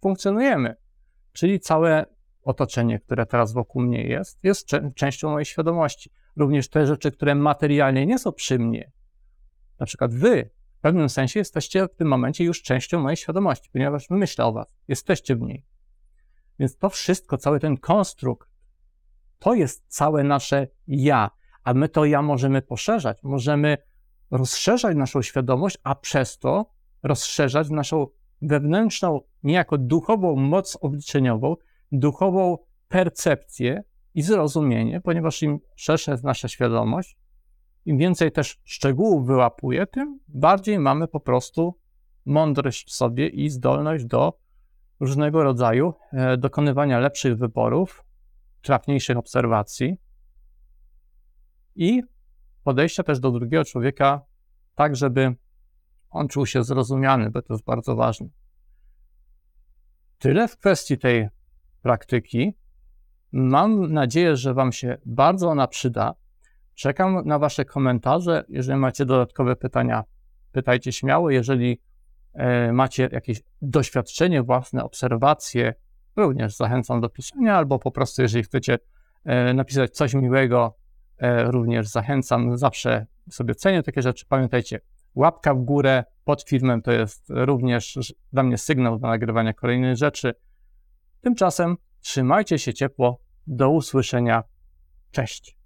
funkcjonujemy. 0.00 0.74
Czyli 1.32 1.60
całe 1.60 2.06
otoczenie, 2.42 2.98
które 2.98 3.26
teraz 3.26 3.52
wokół 3.52 3.82
mnie 3.82 4.02
jest, 4.02 4.44
jest 4.44 4.68
częścią 4.94 5.30
mojej 5.30 5.44
świadomości. 5.44 6.10
Również 6.36 6.68
te 6.68 6.86
rzeczy, 6.86 7.12
które 7.12 7.34
materialnie 7.34 8.06
nie 8.06 8.18
są 8.18 8.32
przy 8.32 8.58
mnie, 8.58 8.90
na 9.80 9.86
przykład 9.86 10.14
wy 10.14 10.50
w 10.78 10.80
pewnym 10.80 11.08
sensie 11.08 11.40
jesteście 11.40 11.86
w 11.86 11.94
tym 11.94 12.08
momencie 12.08 12.44
już 12.44 12.62
częścią 12.62 13.00
mojej 13.00 13.16
świadomości, 13.16 13.70
ponieważ 13.72 14.10
myślę 14.10 14.44
o 14.44 14.52
was, 14.52 14.66
jesteście 14.88 15.36
w 15.36 15.40
niej. 15.40 15.66
Więc 16.58 16.76
to 16.76 16.88
wszystko, 16.88 17.38
cały 17.38 17.60
ten 17.60 17.76
konstrukt, 17.76 18.48
to 19.38 19.54
jest 19.54 19.84
całe 19.88 20.24
nasze 20.24 20.68
ja, 20.86 21.30
a 21.64 21.74
my 21.74 21.88
to 21.88 22.04
ja 22.04 22.22
możemy 22.22 22.62
poszerzać, 22.62 23.22
możemy 23.22 23.78
rozszerzać 24.30 24.96
naszą 24.96 25.22
świadomość, 25.22 25.78
a 25.82 25.94
przez 25.94 26.38
to 26.38 26.70
rozszerzać 27.02 27.70
naszą 27.70 28.06
wewnętrzną, 28.42 29.20
niejako 29.42 29.78
duchową 29.78 30.36
moc 30.36 30.78
obliczeniową, 30.80 31.56
duchową 31.92 32.58
percepcję 32.88 33.82
i 34.14 34.22
zrozumienie, 34.22 35.00
ponieważ 35.00 35.42
im 35.42 35.60
szersza 35.76 36.12
jest 36.12 36.24
nasza 36.24 36.48
świadomość, 36.48 37.16
im 37.84 37.98
więcej 37.98 38.32
też 38.32 38.60
szczegółów 38.64 39.26
wyłapuje, 39.26 39.86
tym 39.86 40.20
bardziej 40.28 40.78
mamy 40.78 41.08
po 41.08 41.20
prostu 41.20 41.78
mądrość 42.26 42.88
w 42.88 42.92
sobie 42.92 43.28
i 43.28 43.50
zdolność 43.50 44.04
do 44.04 44.38
różnego 45.00 45.42
rodzaju 45.42 45.94
e, 46.12 46.36
dokonywania 46.36 46.98
lepszych 46.98 47.36
wyborów, 47.38 48.04
trafniejszych 48.62 49.16
obserwacji 49.16 49.96
i 51.76 52.02
podejścia 52.64 53.02
też 53.02 53.20
do 53.20 53.30
drugiego 53.30 53.64
człowieka 53.64 54.20
tak, 54.74 54.96
żeby 54.96 55.34
on 56.10 56.28
czuł 56.28 56.46
się 56.46 56.64
zrozumiany, 56.64 57.30
bo 57.30 57.42
to 57.42 57.54
jest 57.54 57.64
bardzo 57.64 57.96
ważne. 57.96 58.28
Tyle 60.18 60.48
w 60.48 60.56
kwestii 60.56 60.98
tej 60.98 61.28
praktyki. 61.82 62.54
Mam 63.32 63.92
nadzieję, 63.92 64.36
że 64.36 64.54
Wam 64.54 64.72
się 64.72 64.98
bardzo 65.06 65.48
ona 65.48 65.68
przyda. 65.68 66.14
Czekam 66.80 67.22
na 67.24 67.38
Wasze 67.38 67.64
komentarze. 67.64 68.44
Jeżeli 68.48 68.78
macie 68.78 69.06
dodatkowe 69.06 69.56
pytania, 69.56 70.04
pytajcie 70.52 70.92
śmiało. 70.92 71.30
Jeżeli 71.30 71.80
e, 72.34 72.72
macie 72.72 73.08
jakieś 73.12 73.42
doświadczenie 73.62 74.42
własne, 74.42 74.84
obserwacje, 74.84 75.74
również 76.16 76.56
zachęcam 76.56 77.00
do 77.00 77.08
pisania, 77.08 77.56
albo 77.56 77.78
po 77.78 77.90
prostu, 77.90 78.22
jeżeli 78.22 78.44
chcecie 78.44 78.78
e, 79.24 79.54
napisać 79.54 79.90
coś 79.90 80.14
miłego, 80.14 80.76
e, 81.18 81.50
również 81.50 81.88
zachęcam. 81.88 82.56
Zawsze 82.56 83.06
sobie 83.30 83.54
cenię 83.54 83.82
takie 83.82 84.02
rzeczy. 84.02 84.26
Pamiętajcie, 84.28 84.80
łapka 85.14 85.54
w 85.54 85.60
górę 85.60 86.04
pod 86.24 86.42
filmem 86.42 86.82
to 86.82 86.92
jest 86.92 87.24
również 87.28 88.14
dla 88.32 88.42
mnie 88.42 88.58
sygnał 88.58 88.98
do 88.98 89.08
nagrywania 89.08 89.52
kolejnych 89.52 89.96
rzeczy. 89.96 90.34
Tymczasem 91.20 91.76
trzymajcie 92.00 92.58
się 92.58 92.74
ciepło. 92.74 93.20
Do 93.46 93.70
usłyszenia. 93.70 94.42
Cześć. 95.10 95.59